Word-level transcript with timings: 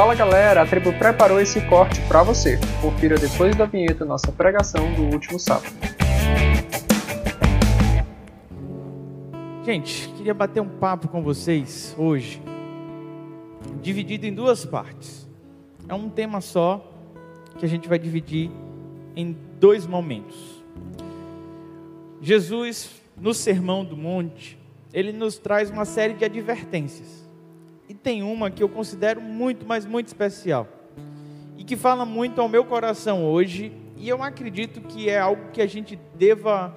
Fala 0.00 0.14
galera, 0.14 0.62
a 0.62 0.66
tribo 0.66 0.94
preparou 0.94 1.38
esse 1.38 1.60
corte 1.68 2.00
para 2.08 2.22
você. 2.22 2.58
Confira 2.80 3.18
depois 3.18 3.54
da 3.54 3.66
vinheta 3.66 4.02
nossa 4.02 4.32
pregação 4.32 4.94
do 4.94 5.02
último 5.02 5.38
sábado. 5.38 5.74
Gente, 9.62 10.08
queria 10.16 10.32
bater 10.32 10.62
um 10.62 10.68
papo 10.70 11.06
com 11.06 11.22
vocês 11.22 11.94
hoje, 11.98 12.40
dividido 13.82 14.24
em 14.24 14.32
duas 14.32 14.64
partes. 14.64 15.28
É 15.86 15.92
um 15.92 16.08
tema 16.08 16.40
só 16.40 16.82
que 17.58 17.66
a 17.66 17.68
gente 17.68 17.86
vai 17.86 17.98
dividir 17.98 18.50
em 19.14 19.36
dois 19.60 19.86
momentos. 19.86 20.64
Jesus, 22.22 22.88
no 23.20 23.34
Sermão 23.34 23.84
do 23.84 23.98
Monte, 23.98 24.58
ele 24.94 25.12
nos 25.12 25.36
traz 25.36 25.68
uma 25.68 25.84
série 25.84 26.14
de 26.14 26.24
advertências. 26.24 27.19
E 27.90 27.94
tem 27.94 28.22
uma 28.22 28.52
que 28.52 28.62
eu 28.62 28.68
considero 28.68 29.20
muito, 29.20 29.66
mas 29.66 29.84
muito 29.84 30.06
especial. 30.06 30.68
E 31.58 31.64
que 31.64 31.74
fala 31.76 32.04
muito 32.04 32.40
ao 32.40 32.48
meu 32.48 32.64
coração 32.64 33.24
hoje, 33.24 33.72
e 33.96 34.08
eu 34.08 34.22
acredito 34.22 34.80
que 34.80 35.10
é 35.10 35.18
algo 35.18 35.50
que 35.52 35.60
a 35.60 35.66
gente 35.66 35.98
deva 36.14 36.72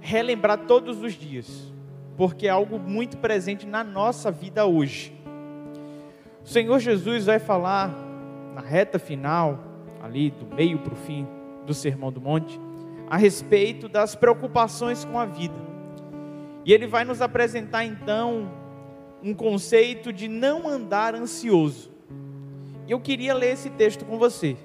relembrar 0.00 0.58
todos 0.66 1.04
os 1.04 1.12
dias, 1.12 1.72
porque 2.16 2.48
é 2.48 2.50
algo 2.50 2.80
muito 2.80 3.16
presente 3.18 3.64
na 3.64 3.84
nossa 3.84 4.28
vida 4.32 4.66
hoje. 4.66 5.12
O 6.44 6.48
Senhor 6.48 6.80
Jesus 6.80 7.26
vai 7.26 7.38
falar 7.38 7.94
na 8.52 8.60
reta 8.60 8.98
final, 8.98 9.60
ali 10.02 10.32
do 10.32 10.52
meio 10.52 10.80
para 10.80 10.94
o 10.94 10.96
fim 10.96 11.28
do 11.64 11.74
Sermão 11.74 12.10
do 12.10 12.20
Monte, 12.20 12.60
a 13.08 13.16
respeito 13.16 13.88
das 13.88 14.16
preocupações 14.16 15.04
com 15.04 15.16
a 15.16 15.26
vida. 15.26 15.54
E 16.64 16.72
ele 16.72 16.88
vai 16.88 17.04
nos 17.04 17.22
apresentar 17.22 17.84
então 17.84 18.65
um 19.22 19.34
conceito 19.34 20.12
de 20.12 20.28
não 20.28 20.68
andar 20.68 21.14
ansioso. 21.14 21.90
Eu 22.88 23.00
queria 23.00 23.34
ler 23.34 23.54
esse 23.54 23.70
texto 23.70 24.04
com 24.04 24.18
você. 24.18 24.56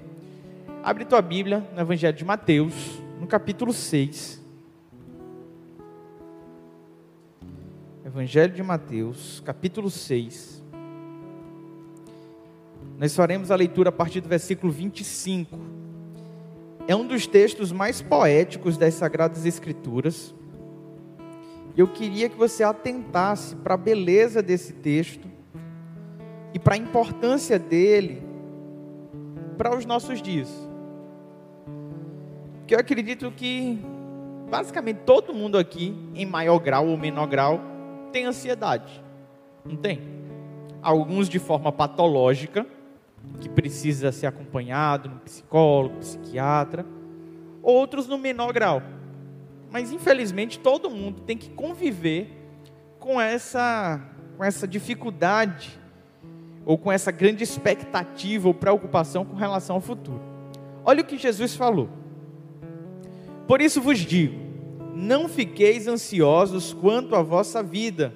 Abre 0.83 1.05
tua 1.05 1.21
Bíblia 1.21 1.67
no 1.73 1.81
Evangelho 1.81 2.15
de 2.15 2.25
Mateus, 2.25 2.73
no 3.19 3.27
capítulo 3.27 3.73
6. 3.73 4.41
Evangelho 8.05 8.53
de 8.53 8.61
Mateus, 8.61 9.41
capítulo 9.45 9.89
6. 9.89 10.61
Nós 12.97 13.15
faremos 13.15 13.49
a 13.49 13.55
leitura 13.55 13.89
a 13.89 13.91
partir 13.91 14.21
do 14.21 14.29
versículo 14.29 14.71
25. 14.71 15.57
É 16.87 16.95
um 16.95 17.07
dos 17.07 17.25
textos 17.25 17.71
mais 17.71 18.01
poéticos 18.01 18.77
das 18.77 18.95
Sagradas 18.95 19.45
Escrituras. 19.45 20.35
E 21.75 21.79
eu 21.79 21.87
queria 21.87 22.29
que 22.29 22.37
você 22.37 22.63
atentasse 22.63 23.55
para 23.55 23.75
a 23.75 23.77
beleza 23.77 24.41
desse 24.41 24.73
texto 24.73 25.27
e 26.53 26.59
para 26.59 26.75
a 26.75 26.77
importância 26.77 27.57
dele 27.57 28.21
para 29.57 29.75
os 29.75 29.85
nossos 29.85 30.21
dias. 30.21 30.49
Porque 32.59 32.75
eu 32.75 32.79
acredito 32.79 33.31
que 33.31 33.79
basicamente 34.49 35.01
todo 35.05 35.33
mundo 35.33 35.57
aqui, 35.57 35.95
em 36.13 36.25
maior 36.25 36.59
grau 36.59 36.87
ou 36.87 36.97
menor 36.97 37.27
grau, 37.27 37.61
tem 38.11 38.25
ansiedade. 38.25 39.03
Não 39.63 39.77
tem? 39.77 40.01
Alguns 40.81 41.29
de 41.29 41.39
forma 41.39 41.71
patológica, 41.71 42.65
que 43.39 43.47
precisa 43.47 44.11
ser 44.11 44.25
acompanhado 44.25 45.09
no 45.09 45.19
psicólogo, 45.19 45.97
psiquiatra, 45.97 46.85
outros 47.61 48.07
no 48.07 48.17
menor 48.17 48.51
grau. 48.51 48.81
Mas 49.71 49.91
infelizmente 49.91 50.59
todo 50.59 50.89
mundo 50.89 51.21
tem 51.21 51.37
que 51.37 51.49
conviver 51.49 52.29
com 52.99 53.19
essa 53.19 53.99
com 54.37 54.43
essa 54.43 54.67
dificuldade 54.67 55.79
ou 56.65 56.77
com 56.77 56.91
essa 56.91 57.11
grande 57.11 57.43
expectativa 57.43 58.47
ou 58.47 58.53
preocupação 58.53 59.23
com 59.23 59.35
relação 59.35 59.77
ao 59.77 59.81
futuro. 59.81 60.21
Olha 60.83 61.01
o 61.01 61.05
que 61.05 61.17
Jesus 61.17 61.55
falou. 61.55 61.89
Por 63.47 63.61
isso 63.61 63.81
vos 63.81 63.99
digo: 63.99 64.39
não 64.95 65.29
fiqueis 65.29 65.87
ansiosos 65.87 66.73
quanto 66.73 67.15
à 67.15 67.21
vossa 67.21 67.63
vida, 67.63 68.13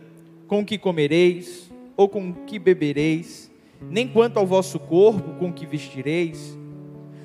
com 0.47 0.59
o 0.61 0.65
que 0.65 0.77
comereis 0.77 1.71
ou 1.95 2.09
com 2.09 2.29
o 2.29 2.33
que 2.45 2.59
bebereis, 2.59 3.51
nem 3.81 4.07
quanto 4.07 4.37
ao 4.37 4.45
vosso 4.45 4.79
corpo, 4.79 5.35
com 5.39 5.49
o 5.49 5.53
que 5.53 5.65
vestireis. 5.65 6.57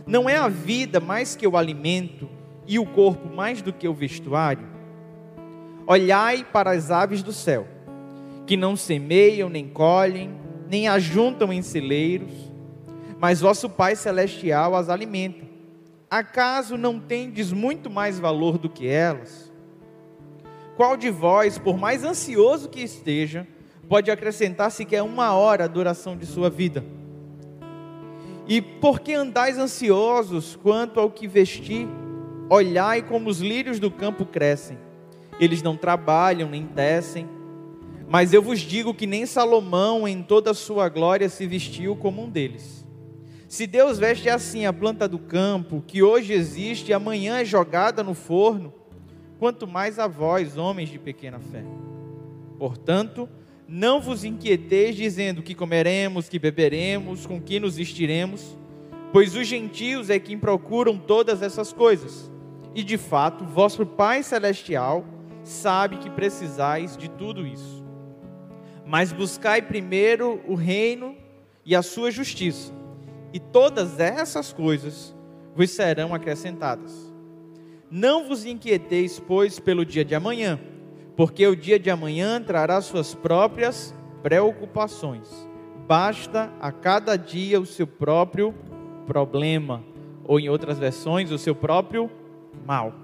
Não 0.06 0.28
é 0.28 0.36
a 0.36 0.48
vida 0.48 1.00
mais 1.00 1.34
que 1.34 1.46
o 1.46 1.56
alimento 1.56 2.28
e 2.70 2.78
o 2.78 2.86
corpo 2.86 3.28
mais 3.28 3.60
do 3.60 3.72
que 3.72 3.88
o 3.88 3.92
vestuário? 3.92 4.64
Olhai 5.88 6.44
para 6.44 6.70
as 6.70 6.88
aves 6.88 7.20
do 7.20 7.32
céu, 7.32 7.66
que 8.46 8.56
não 8.56 8.76
semeiam, 8.76 9.48
nem 9.48 9.68
colhem, 9.68 10.30
nem 10.68 10.86
ajuntam 10.86 11.52
em 11.52 11.62
celeiros, 11.62 12.30
mas 13.18 13.40
vosso 13.40 13.68
Pai 13.68 13.96
Celestial 13.96 14.76
as 14.76 14.88
alimenta. 14.88 15.44
Acaso 16.08 16.76
não 16.76 17.00
tendes 17.00 17.52
muito 17.52 17.90
mais 17.90 18.20
valor 18.20 18.56
do 18.56 18.70
que 18.70 18.86
elas? 18.86 19.52
Qual 20.76 20.96
de 20.96 21.10
vós, 21.10 21.58
por 21.58 21.76
mais 21.76 22.04
ansioso 22.04 22.68
que 22.68 22.80
esteja, 22.80 23.48
pode 23.88 24.12
acrescentar 24.12 24.70
sequer 24.70 25.02
uma 25.02 25.34
hora 25.34 25.64
a 25.64 25.68
duração 25.68 26.16
de 26.16 26.24
sua 26.24 26.48
vida? 26.48 26.84
E 28.46 28.62
por 28.62 29.00
que 29.00 29.12
andais 29.12 29.58
ansiosos 29.58 30.54
quanto 30.54 31.00
ao 31.00 31.10
que 31.10 31.26
vestir? 31.26 31.88
Olhai 32.52 33.00
como 33.00 33.30
os 33.30 33.38
lírios 33.38 33.78
do 33.78 33.92
campo 33.92 34.26
crescem. 34.26 34.76
Eles 35.38 35.62
não 35.62 35.76
trabalham 35.76 36.50
nem 36.50 36.66
tecem. 36.66 37.28
Mas 38.08 38.32
eu 38.32 38.42
vos 38.42 38.58
digo 38.58 38.92
que 38.92 39.06
nem 39.06 39.24
Salomão, 39.24 40.08
em 40.08 40.20
toda 40.20 40.50
a 40.50 40.54
sua 40.54 40.88
glória, 40.88 41.28
se 41.28 41.46
vestiu 41.46 41.94
como 41.94 42.24
um 42.24 42.28
deles. 42.28 42.84
Se 43.46 43.68
Deus 43.68 44.00
veste 44.00 44.28
assim 44.28 44.66
a 44.66 44.72
planta 44.72 45.06
do 45.06 45.16
campo, 45.16 45.84
que 45.86 46.02
hoje 46.02 46.32
existe 46.32 46.88
e 46.88 46.92
amanhã 46.92 47.38
é 47.38 47.44
jogada 47.44 48.02
no 48.02 48.14
forno, 48.14 48.74
quanto 49.38 49.68
mais 49.68 50.00
a 50.00 50.08
vós, 50.08 50.56
homens 50.56 50.88
de 50.88 50.98
pequena 50.98 51.38
fé. 51.38 51.64
Portanto, 52.58 53.28
não 53.68 54.00
vos 54.00 54.24
inquieteis 54.24 54.96
dizendo 54.96 55.40
que 55.40 55.54
comeremos, 55.54 56.28
que 56.28 56.40
beberemos, 56.40 57.26
com 57.26 57.40
que 57.40 57.60
nos 57.60 57.76
vestiremos, 57.76 58.58
pois 59.12 59.36
os 59.36 59.46
gentios 59.46 60.10
é 60.10 60.18
quem 60.18 60.36
procuram 60.36 60.98
todas 60.98 61.42
essas 61.42 61.72
coisas. 61.72 62.28
E 62.74 62.82
de 62.82 62.96
fato, 62.96 63.44
vosso 63.44 63.84
Pai 63.84 64.22
celestial 64.22 65.04
sabe 65.42 65.96
que 65.96 66.10
precisais 66.10 66.96
de 66.96 67.08
tudo 67.08 67.46
isso. 67.46 67.84
Mas 68.86 69.12
buscai 69.12 69.62
primeiro 69.62 70.40
o 70.46 70.54
reino 70.54 71.16
e 71.64 71.74
a 71.74 71.82
sua 71.82 72.10
justiça, 72.10 72.72
e 73.32 73.38
todas 73.38 74.00
essas 74.00 74.52
coisas 74.52 75.14
vos 75.54 75.70
serão 75.70 76.14
acrescentadas. 76.14 77.12
Não 77.90 78.26
vos 78.26 78.44
inquieteis, 78.44 79.18
pois, 79.18 79.58
pelo 79.58 79.84
dia 79.84 80.04
de 80.04 80.14
amanhã, 80.14 80.58
porque 81.16 81.46
o 81.46 81.56
dia 81.56 81.78
de 81.78 81.90
amanhã 81.90 82.40
trará 82.40 82.80
suas 82.80 83.14
próprias 83.14 83.94
preocupações. 84.22 85.28
Basta 85.86 86.52
a 86.60 86.70
cada 86.70 87.16
dia 87.16 87.60
o 87.60 87.66
seu 87.66 87.86
próprio 87.86 88.54
problema, 89.06 89.82
ou 90.24 90.38
em 90.38 90.48
outras 90.48 90.78
versões, 90.78 91.32
o 91.32 91.38
seu 91.38 91.54
próprio 91.54 92.10
mal. 92.66 92.94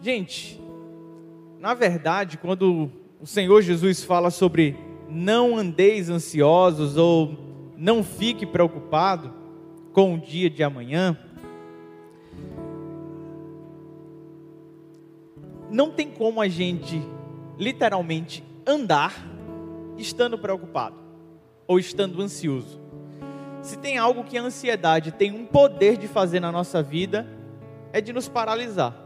Gente, 0.00 0.60
na 1.58 1.74
verdade, 1.74 2.38
quando 2.38 2.90
o 3.20 3.26
Senhor 3.26 3.62
Jesus 3.62 4.04
fala 4.04 4.30
sobre 4.30 4.76
não 5.08 5.56
andeis 5.56 6.08
ansiosos 6.08 6.96
ou 6.96 7.36
não 7.76 8.02
fique 8.04 8.46
preocupado 8.46 9.32
com 9.92 10.14
o 10.14 10.18
dia 10.18 10.48
de 10.48 10.62
amanhã, 10.62 11.18
não 15.70 15.90
tem 15.90 16.10
como 16.10 16.40
a 16.40 16.48
gente 16.48 17.02
literalmente 17.58 18.44
andar 18.66 19.26
estando 19.96 20.38
preocupado 20.38 20.96
ou 21.66 21.78
estando 21.78 22.22
ansioso. 22.22 22.87
Se 23.68 23.76
tem 23.76 23.98
algo 23.98 24.24
que 24.24 24.38
a 24.38 24.42
ansiedade 24.42 25.12
tem 25.12 25.30
um 25.30 25.44
poder 25.44 25.98
de 25.98 26.08
fazer 26.08 26.40
na 26.40 26.50
nossa 26.50 26.82
vida, 26.82 27.28
é 27.92 28.00
de 28.00 28.14
nos 28.14 28.26
paralisar. 28.26 28.96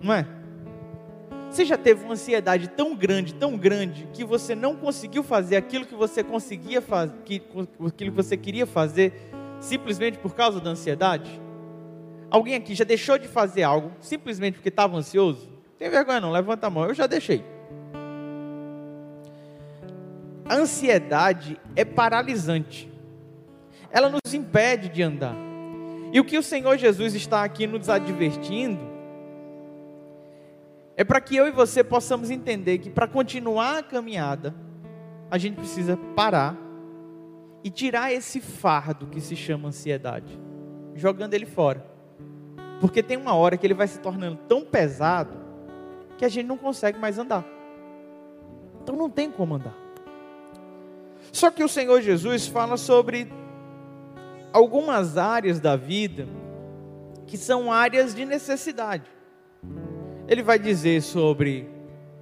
Não 0.00 0.14
é? 0.14 0.26
Você 1.50 1.62
já 1.62 1.76
teve 1.76 2.02
uma 2.02 2.14
ansiedade 2.14 2.68
tão 2.68 2.96
grande, 2.96 3.34
tão 3.34 3.54
grande, 3.54 4.08
que 4.14 4.24
você 4.24 4.54
não 4.54 4.74
conseguiu 4.76 5.22
fazer 5.22 5.56
aquilo 5.56 5.84
que 5.84 5.94
você 5.94 6.24
conseguia 6.24 6.80
fazer, 6.80 7.12
aquilo 7.86 8.12
que 8.12 8.16
você 8.16 8.34
queria 8.34 8.64
fazer, 8.64 9.12
simplesmente 9.60 10.16
por 10.16 10.34
causa 10.34 10.58
da 10.58 10.70
ansiedade? 10.70 11.38
Alguém 12.30 12.54
aqui 12.54 12.74
já 12.74 12.82
deixou 12.82 13.18
de 13.18 13.28
fazer 13.28 13.64
algo 13.64 13.92
simplesmente 14.00 14.54
porque 14.54 14.70
estava 14.70 14.96
ansioso? 14.96 15.50
Tem 15.78 15.90
vergonha 15.90 16.22
não, 16.22 16.32
levanta 16.32 16.66
a 16.66 16.70
mão, 16.70 16.86
eu 16.86 16.94
já 16.94 17.06
deixei. 17.06 17.44
A 20.46 20.54
ansiedade 20.54 21.60
é 21.76 21.84
paralisante. 21.84 22.95
Ela 23.90 24.08
nos 24.08 24.34
impede 24.34 24.88
de 24.88 25.02
andar. 25.02 25.34
E 26.12 26.20
o 26.20 26.24
que 26.24 26.38
o 26.38 26.42
Senhor 26.42 26.76
Jesus 26.76 27.14
está 27.14 27.42
aqui 27.44 27.66
nos 27.66 27.88
advertindo 27.88 28.80
é 30.96 31.04
para 31.04 31.20
que 31.20 31.36
eu 31.36 31.46
e 31.46 31.50
você 31.50 31.84
possamos 31.84 32.30
entender 32.30 32.78
que 32.78 32.88
para 32.88 33.06
continuar 33.06 33.78
a 33.78 33.82
caminhada, 33.82 34.54
a 35.30 35.36
gente 35.36 35.56
precisa 35.56 35.96
parar 36.14 36.56
e 37.62 37.70
tirar 37.70 38.12
esse 38.12 38.40
fardo 38.40 39.06
que 39.06 39.20
se 39.20 39.36
chama 39.36 39.68
ansiedade, 39.68 40.40
jogando 40.94 41.34
ele 41.34 41.44
fora. 41.44 41.84
Porque 42.80 43.02
tem 43.02 43.16
uma 43.16 43.34
hora 43.34 43.56
que 43.56 43.66
ele 43.66 43.74
vai 43.74 43.88
se 43.88 43.98
tornando 43.98 44.38
tão 44.48 44.64
pesado 44.64 45.36
que 46.16 46.24
a 46.24 46.28
gente 46.28 46.46
não 46.46 46.56
consegue 46.56 46.98
mais 46.98 47.18
andar. 47.18 47.44
Então 48.82 48.96
não 48.96 49.10
tem 49.10 49.30
como 49.30 49.56
andar. 49.56 49.76
Só 51.32 51.50
que 51.50 51.64
o 51.64 51.68
Senhor 51.68 52.00
Jesus 52.00 52.46
fala 52.46 52.76
sobre 52.76 53.30
algumas 54.56 55.18
áreas 55.18 55.60
da 55.60 55.76
vida 55.76 56.26
que 57.26 57.36
são 57.36 57.70
áreas 57.70 58.14
de 58.14 58.24
necessidade. 58.24 59.04
Ele 60.26 60.42
vai 60.42 60.58
dizer 60.58 61.02
sobre 61.02 61.68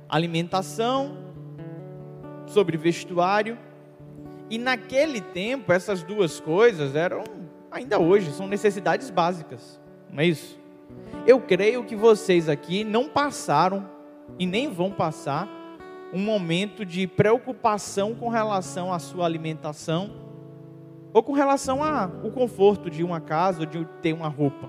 alimentação, 0.08 1.16
sobre 2.48 2.76
vestuário, 2.76 3.56
e 4.50 4.58
naquele 4.58 5.20
tempo 5.20 5.72
essas 5.72 6.02
duas 6.02 6.40
coisas 6.40 6.96
eram, 6.96 7.22
ainda 7.70 8.00
hoje, 8.00 8.32
são 8.32 8.48
necessidades 8.48 9.10
básicas, 9.10 9.80
não 10.10 10.20
é 10.20 10.26
isso? 10.26 10.58
Eu 11.28 11.40
creio 11.40 11.84
que 11.84 11.94
vocês 11.94 12.48
aqui 12.48 12.82
não 12.82 13.08
passaram 13.08 13.88
e 14.40 14.44
nem 14.44 14.68
vão 14.72 14.90
passar 14.90 15.48
um 16.12 16.18
momento 16.18 16.84
de 16.84 17.06
preocupação 17.06 18.12
com 18.12 18.28
relação 18.28 18.92
à 18.92 18.98
sua 18.98 19.24
alimentação 19.24 20.23
ou 21.14 21.22
com 21.22 21.32
relação 21.32 21.82
ao 21.82 22.30
conforto 22.32 22.90
de 22.90 23.04
uma 23.04 23.20
casa 23.20 23.60
ou 23.60 23.66
de 23.66 23.84
ter 24.02 24.12
uma 24.12 24.28
roupa. 24.28 24.68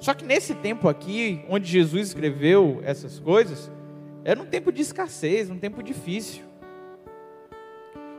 Só 0.00 0.14
que 0.14 0.24
nesse 0.24 0.54
tempo 0.54 0.88
aqui, 0.88 1.44
onde 1.48 1.70
Jesus 1.70 2.08
escreveu 2.08 2.80
essas 2.82 3.20
coisas, 3.20 3.70
era 4.24 4.40
um 4.40 4.46
tempo 4.46 4.72
de 4.72 4.80
escassez, 4.80 5.50
um 5.50 5.58
tempo 5.58 5.82
difícil. 5.82 6.42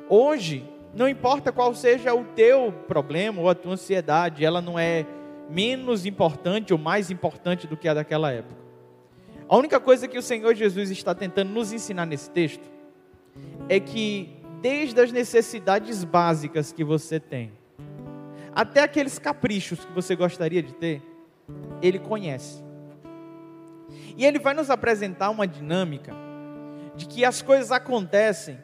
Hoje, 0.07 0.63
não 0.93 1.09
importa 1.09 1.51
qual 1.51 1.73
seja 1.73 2.13
o 2.13 2.23
teu 2.23 2.71
problema 2.87 3.41
ou 3.41 3.49
a 3.49 3.55
tua 3.55 3.73
ansiedade, 3.73 4.45
ela 4.45 4.61
não 4.61 4.77
é 4.77 5.05
menos 5.49 6.05
importante 6.05 6.71
ou 6.71 6.77
mais 6.77 7.09
importante 7.09 7.65
do 7.65 7.75
que 7.75 7.87
a 7.87 7.93
daquela 7.95 8.31
época. 8.31 8.61
A 9.49 9.57
única 9.57 9.79
coisa 9.79 10.07
que 10.07 10.17
o 10.17 10.21
Senhor 10.21 10.53
Jesus 10.53 10.91
está 10.91 11.15
tentando 11.15 11.49
nos 11.49 11.73
ensinar 11.73 12.05
nesse 12.05 12.29
texto 12.29 12.69
é 13.67 13.79
que, 13.79 14.40
desde 14.61 14.99
as 15.01 15.11
necessidades 15.11 16.03
básicas 16.03 16.71
que 16.71 16.83
você 16.83 17.19
tem, 17.19 17.51
até 18.53 18.83
aqueles 18.83 19.17
caprichos 19.17 19.83
que 19.83 19.91
você 19.91 20.15
gostaria 20.15 20.61
de 20.61 20.73
ter, 20.73 21.01
ele 21.81 21.99
conhece. 21.99 22.63
E 24.15 24.25
ele 24.25 24.39
vai 24.39 24.53
nos 24.53 24.69
apresentar 24.69 25.29
uma 25.29 25.47
dinâmica 25.47 26.13
de 26.95 27.07
que 27.07 27.25
as 27.25 27.41
coisas 27.41 27.71
acontecem 27.71 28.59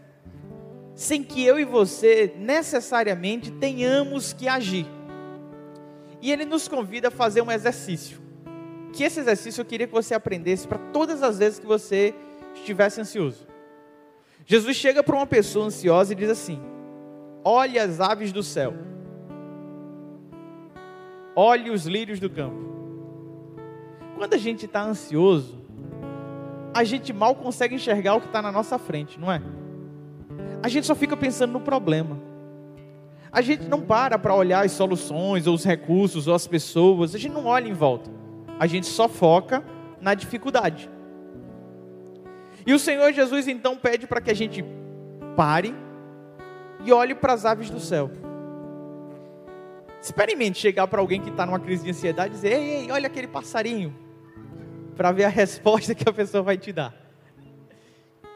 sem 0.93 1.23
que 1.23 1.43
eu 1.43 1.59
e 1.59 1.63
você 1.63 2.33
necessariamente 2.37 3.51
tenhamos 3.51 4.33
que 4.33 4.47
agir. 4.47 4.85
E 6.21 6.31
ele 6.31 6.43
nos 6.43 6.67
convida 6.67 7.09
a 7.09 7.11
fazer 7.11 7.41
um 7.41 7.51
exercício. 7.51 8.19
Que 8.93 9.03
esse 9.03 9.19
exercício 9.19 9.61
eu 9.61 9.65
queria 9.65 9.87
que 9.87 9.93
você 9.93 10.13
aprendesse 10.13 10.67
para 10.67 10.79
todas 10.91 11.21
as 11.21 11.37
vezes 11.37 11.59
que 11.59 11.65
você 11.65 12.13
estivesse 12.55 12.99
ansioso. 12.99 13.47
Jesus 14.49 14.77
chega 14.77 15.03
para 15.03 15.13
uma 15.13 15.27
pessoa 15.27 15.65
ansiosa 15.65 16.13
e 16.13 16.15
diz 16.15 16.29
assim: 16.29 16.57
Olhe 17.43 17.77
as 17.77 17.99
aves 17.99 18.31
do 18.31 18.41
céu, 18.41 18.73
olhe 21.35 21.69
os 21.69 21.85
lírios 21.85 22.17
do 22.17 22.29
campo. 22.29 22.65
Quando 24.15 24.33
a 24.33 24.37
gente 24.37 24.65
está 24.65 24.81
ansioso, 24.81 25.59
a 26.73 26.85
gente 26.85 27.11
mal 27.11 27.35
consegue 27.35 27.75
enxergar 27.75 28.15
o 28.15 28.21
que 28.21 28.27
está 28.27 28.41
na 28.41 28.51
nossa 28.51 28.79
frente, 28.79 29.19
não 29.19 29.29
é? 29.29 29.41
A 30.63 30.69
gente 30.69 30.87
só 30.87 30.95
fica 30.95 31.17
pensando 31.17 31.51
no 31.51 31.59
problema. 31.59 32.17
A 33.29 33.41
gente 33.41 33.65
não 33.65 33.81
para 33.81 34.17
para 34.17 34.33
olhar 34.33 34.65
as 34.65 34.71
soluções, 34.71 35.45
ou 35.45 35.55
os 35.55 35.65
recursos, 35.65 36.25
ou 36.25 36.33
as 36.33 36.47
pessoas. 36.47 37.13
A 37.13 37.19
gente 37.19 37.33
não 37.33 37.47
olha 37.47 37.67
em 37.67 37.73
volta. 37.73 38.09
A 38.57 38.65
gente 38.65 38.87
só 38.87 39.09
foca 39.09 39.61
na 39.99 40.13
dificuldade. 40.13 40.89
E 42.67 42.73
o 42.73 42.77
Senhor 42.77 43.13
Jesus 43.13 43.47
então 43.47 43.77
pede 43.77 44.05
para 44.05 44.19
que 44.19 44.29
a 44.29 44.33
gente 44.33 44.61
pare 45.37 45.73
e 46.83 46.91
olhe 46.91 47.15
para 47.15 47.31
as 47.31 47.45
aves 47.45 47.69
do 47.69 47.79
céu. 47.79 48.11
Experimente 50.01 50.59
chegar 50.59 50.85
para 50.85 50.99
alguém 50.99 51.21
que 51.21 51.29
está 51.29 51.45
numa 51.45 51.61
crise 51.61 51.85
de 51.85 51.91
ansiedade 51.91 52.33
e 52.33 52.35
dizer: 52.35 52.51
Ei, 52.51 52.69
ei, 52.81 52.91
olha 52.91 53.07
aquele 53.07 53.27
passarinho 53.27 53.95
para 54.97 55.13
ver 55.13 55.23
a 55.23 55.29
resposta 55.31 55.95
que 55.95 56.07
a 56.09 56.11
pessoa 56.11 56.43
vai 56.43 56.57
te 56.57 56.73
dar. 56.73 56.93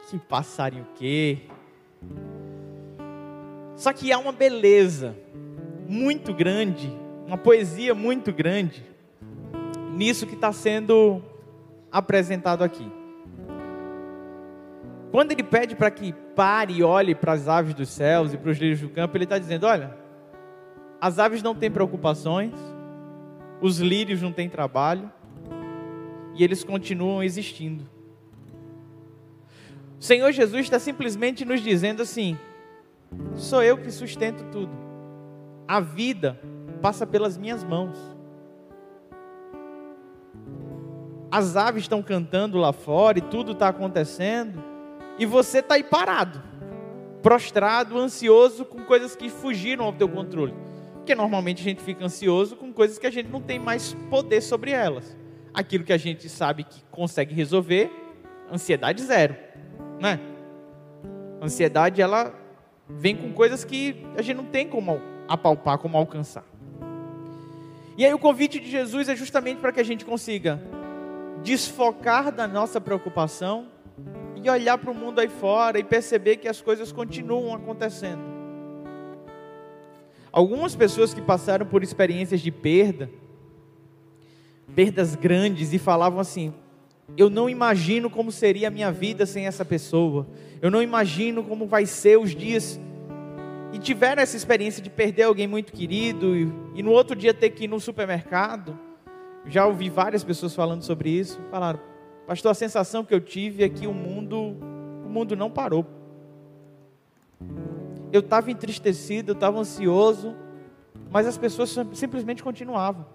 Que 0.08 0.18
passarinho 0.18 0.84
o 0.84 0.94
quê? 0.94 1.40
Só 3.76 3.92
que 3.92 4.12
há 4.12 4.18
uma 4.18 4.32
beleza 4.32 5.14
muito 5.86 6.32
grande, 6.32 6.90
uma 7.26 7.36
poesia 7.36 7.94
muito 7.94 8.32
grande 8.32 8.82
nisso 9.92 10.26
que 10.26 10.34
está 10.34 10.54
sendo 10.54 11.22
apresentado 11.90 12.64
aqui. 12.64 13.01
Quando 15.12 15.30
ele 15.30 15.42
pede 15.42 15.76
para 15.76 15.90
que 15.90 16.14
pare 16.34 16.72
e 16.72 16.82
olhe 16.82 17.14
para 17.14 17.34
as 17.34 17.46
aves 17.46 17.74
dos 17.74 17.90
céus 17.90 18.32
e 18.32 18.38
para 18.38 18.50
os 18.50 18.56
lírios 18.56 18.80
do 18.80 18.88
campo, 18.88 19.14
ele 19.14 19.24
está 19.24 19.38
dizendo: 19.38 19.66
olha, 19.66 19.94
as 20.98 21.18
aves 21.18 21.42
não 21.42 21.54
têm 21.54 21.70
preocupações, 21.70 22.54
os 23.60 23.78
lírios 23.78 24.22
não 24.22 24.32
têm 24.32 24.48
trabalho, 24.48 25.12
e 26.34 26.42
eles 26.42 26.64
continuam 26.64 27.22
existindo. 27.22 27.86
O 30.00 30.02
Senhor 30.02 30.32
Jesus 30.32 30.62
está 30.62 30.78
simplesmente 30.78 31.44
nos 31.44 31.60
dizendo 31.60 32.00
assim: 32.00 32.38
sou 33.34 33.62
eu 33.62 33.76
que 33.76 33.90
sustento 33.90 34.42
tudo, 34.50 34.72
a 35.68 35.78
vida 35.78 36.40
passa 36.80 37.06
pelas 37.06 37.36
minhas 37.36 37.62
mãos. 37.62 37.98
As 41.30 41.54
aves 41.54 41.82
estão 41.82 42.02
cantando 42.02 42.56
lá 42.56 42.72
fora 42.72 43.18
e 43.18 43.22
tudo 43.22 43.52
está 43.52 43.68
acontecendo, 43.68 44.71
e 45.18 45.26
você 45.26 45.58
está 45.58 45.74
aí 45.74 45.84
parado, 45.84 46.42
prostrado, 47.22 47.98
ansioso 47.98 48.64
com 48.64 48.82
coisas 48.84 49.14
que 49.14 49.28
fugiram 49.28 49.84
ao 49.84 49.92
teu 49.92 50.08
controle. 50.08 50.54
Porque 50.94 51.14
normalmente 51.14 51.60
a 51.60 51.64
gente 51.64 51.82
fica 51.82 52.04
ansioso 52.04 52.56
com 52.56 52.72
coisas 52.72 52.98
que 52.98 53.06
a 53.06 53.10
gente 53.10 53.28
não 53.28 53.40
tem 53.40 53.58
mais 53.58 53.94
poder 54.08 54.40
sobre 54.40 54.70
elas 54.70 55.16
aquilo 55.54 55.84
que 55.84 55.92
a 55.92 55.98
gente 55.98 56.28
sabe 56.28 56.64
que 56.64 56.82
consegue 56.90 57.34
resolver, 57.34 57.90
ansiedade 58.50 59.02
zero, 59.02 59.36
né? 60.00 60.18
Ansiedade 61.40 62.00
ela 62.00 62.34
vem 62.88 63.16
com 63.16 63.32
coisas 63.32 63.64
que 63.64 64.06
a 64.16 64.22
gente 64.22 64.36
não 64.36 64.46
tem 64.46 64.68
como 64.68 65.00
apalpar, 65.28 65.78
como 65.78 65.96
alcançar. 65.96 66.44
E 67.96 68.04
aí 68.04 68.14
o 68.14 68.18
convite 68.18 68.58
de 68.58 68.70
Jesus 68.70 69.08
é 69.08 69.16
justamente 69.16 69.58
para 69.58 69.72
que 69.72 69.80
a 69.80 69.84
gente 69.84 70.04
consiga 70.04 70.60
desfocar 71.42 72.32
da 72.32 72.46
nossa 72.46 72.80
preocupação 72.80 73.66
e 74.36 74.48
olhar 74.50 74.78
para 74.78 74.90
o 74.90 74.94
mundo 74.94 75.20
aí 75.20 75.28
fora 75.28 75.78
e 75.78 75.84
perceber 75.84 76.36
que 76.36 76.48
as 76.48 76.60
coisas 76.60 76.90
continuam 76.90 77.54
acontecendo. 77.54 78.32
Algumas 80.32 80.74
pessoas 80.74 81.12
que 81.12 81.20
passaram 81.20 81.66
por 81.66 81.82
experiências 81.82 82.40
de 82.40 82.50
perda, 82.50 83.10
perdas 84.74 85.14
grandes 85.14 85.72
e 85.74 85.78
falavam 85.78 86.18
assim: 86.18 86.54
Eu 87.16 87.28
não 87.28 87.50
imagino 87.50 88.08
como 88.08 88.32
seria 88.32 88.68
a 88.68 88.70
minha 88.70 88.90
vida 88.90 89.26
sem 89.26 89.46
essa 89.46 89.64
pessoa. 89.64 90.26
Eu 90.62 90.70
não 90.70 90.82
imagino 90.82 91.44
como 91.44 91.66
vai 91.66 91.84
ser 91.84 92.18
os 92.18 92.34
dias. 92.34 92.80
E 93.74 93.78
tiveram 93.78 94.22
essa 94.22 94.36
experiência 94.36 94.82
de 94.82 94.90
perder 94.90 95.24
alguém 95.24 95.46
muito 95.46 95.72
querido 95.72 96.36
e, 96.36 96.52
e 96.74 96.82
no 96.82 96.90
outro 96.90 97.16
dia 97.16 97.32
ter 97.32 97.50
que 97.50 97.64
ir 97.64 97.68
no 97.68 97.80
supermercado. 97.80 98.78
Já 99.46 99.66
ouvi 99.66 99.90
várias 99.90 100.24
pessoas 100.24 100.54
falando 100.54 100.82
sobre 100.82 101.10
isso. 101.10 101.40
Falaram, 101.50 101.80
pastor, 102.26 102.50
a 102.50 102.54
sensação 102.54 103.04
que 103.04 103.14
eu 103.14 103.20
tive 103.20 103.64
é 103.64 103.68
que 103.68 103.86
o 103.86 103.92
mundo, 103.92 104.36
o 104.36 105.08
mundo 105.08 105.36
não 105.36 105.50
parou. 105.50 105.86
Eu 108.12 108.20
estava 108.20 108.50
entristecido, 108.50 109.32
eu 109.32 109.34
estava 109.34 109.58
ansioso, 109.58 110.34
mas 111.10 111.26
as 111.26 111.38
pessoas 111.38 111.74
simplesmente 111.94 112.42
continuavam. 112.42 113.06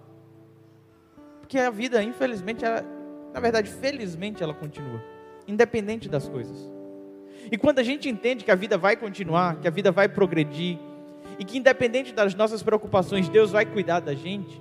Porque 1.40 1.58
a 1.58 1.70
vida, 1.70 2.02
infelizmente, 2.02 2.64
ela, 2.64 2.84
na 3.32 3.40
verdade, 3.40 3.70
felizmente, 3.70 4.42
ela 4.42 4.54
continua, 4.54 5.02
independente 5.46 6.08
das 6.08 6.28
coisas. 6.28 6.56
E 7.50 7.56
quando 7.56 7.78
a 7.78 7.82
gente 7.82 8.08
entende 8.08 8.44
que 8.44 8.50
a 8.50 8.54
vida 8.54 8.76
vai 8.76 8.96
continuar, 8.96 9.60
que 9.60 9.66
a 9.66 9.70
vida 9.70 9.90
vai 9.90 10.08
progredir, 10.08 10.78
e 11.38 11.44
que 11.44 11.56
independente 11.56 12.12
das 12.12 12.34
nossas 12.34 12.62
preocupações, 12.62 13.28
Deus 13.28 13.52
vai 13.52 13.64
cuidar 13.64 14.00
da 14.00 14.14
gente, 14.14 14.60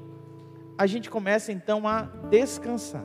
a 0.78 0.86
gente 0.86 1.10
começa 1.10 1.52
então 1.52 1.88
a 1.88 2.04
descansar. 2.30 3.04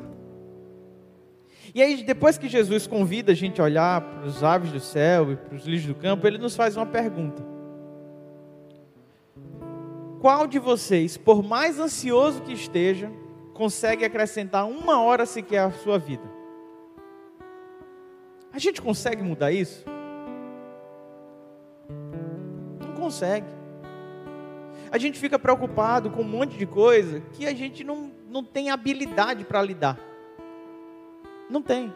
E 1.75 1.83
aí, 1.83 2.03
depois 2.03 2.37
que 2.37 2.49
Jesus 2.49 2.87
convida 2.87 3.33
a 3.33 3.35
gente 3.35 3.61
a 3.61 3.65
olhar 3.65 4.01
para 4.01 4.27
os 4.27 4.45
aves 4.45 4.71
do 4.71 4.81
céu 4.81 5.33
e 5.33 5.37
para 5.37 5.55
os 5.55 5.65
lixos 5.65 5.87
do 5.87 5.95
campo, 5.95 6.27
ele 6.27 6.39
nos 6.39 6.55
faz 6.55 6.77
uma 6.77 6.87
pergunta: 6.87 7.43
Qual 10.21 10.47
de 10.47 10.59
vocês, 10.59 11.17
por 11.17 11.43
mais 11.43 11.81
ansioso 11.81 12.43
que 12.43 12.53
esteja, 12.53 13.11
consegue 13.53 14.05
acrescentar 14.05 14.67
uma 14.69 15.01
hora 15.01 15.27
sequer 15.27 15.61
à 15.61 15.71
sua 15.71 15.99
vida. 15.99 16.25
A 18.53 18.59
gente 18.59 18.83
consegue 18.83 19.23
mudar 19.23 19.53
isso? 19.53 19.85
Não 22.81 22.95
consegue. 22.95 23.47
A 24.91 24.99
gente 24.99 25.19
fica 25.19 25.39
preocupado 25.39 26.11
com 26.11 26.21
um 26.21 26.29
monte 26.29 26.59
de 26.59 26.67
coisa 26.67 27.21
que 27.33 27.47
a 27.47 27.55
gente 27.55 27.83
não, 27.83 28.13
não 28.29 28.45
tem 28.45 28.71
habilidade 28.71 29.45
para 29.45 29.63
lidar. 29.63 29.99
Não 31.49 31.63
tem. 31.63 31.93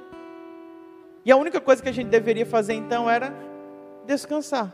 E 1.25 1.33
a 1.33 1.37
única 1.37 1.61
coisa 1.61 1.83
que 1.83 1.88
a 1.88 1.93
gente 1.93 2.09
deveria 2.09 2.47
fazer 2.47 2.75
então 2.75 3.11
era 3.11 3.35
descansar. 4.07 4.73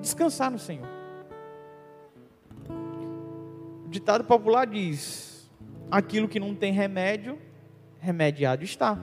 Descansar 0.00 0.50
no 0.50 0.58
Senhor. 0.58 0.88
O 3.84 3.88
ditado 3.88 4.24
popular 4.24 4.66
diz: 4.66 5.50
aquilo 5.90 6.26
que 6.26 6.40
não 6.40 6.54
tem 6.54 6.72
remédio, 6.72 7.38
remediado 7.98 8.64
está. 8.64 8.98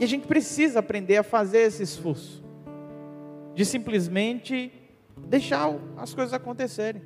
E 0.00 0.04
a 0.04 0.08
gente 0.08 0.26
precisa 0.26 0.80
aprender 0.80 1.18
a 1.18 1.22
fazer 1.22 1.58
esse 1.58 1.82
esforço 1.82 2.42
de 3.54 3.64
simplesmente 3.64 4.72
deixar 5.16 5.68
as 5.96 6.14
coisas 6.14 6.32
acontecerem. 6.32 7.02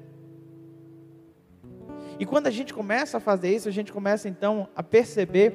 E 2.19 2.25
quando 2.25 2.47
a 2.47 2.51
gente 2.51 2.73
começa 2.73 3.19
a 3.19 3.21
fazer 3.21 3.55
isso, 3.55 3.69
a 3.69 3.73
gente 3.73 3.93
começa 3.93 4.29
então 4.29 4.69
a 4.75 4.83
perceber 4.83 5.53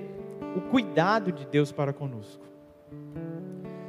o 0.55 0.61
cuidado 0.61 1.31
de 1.31 1.45
Deus 1.45 1.71
para 1.71 1.91
conosco. 1.91 2.43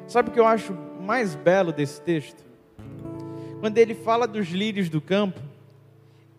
Sabe 0.07 0.31
o 0.31 0.33
que 0.33 0.41
eu 0.41 0.47
acho 0.47 0.73
mais 1.00 1.35
belo 1.35 1.73
desse 1.73 2.00
texto? 2.00 2.45
Quando 3.61 3.79
ele 3.79 3.95
fala 3.95 4.26
dos 4.26 4.49
lírios 4.49 4.88
do 4.88 5.00
campo, 5.00 5.41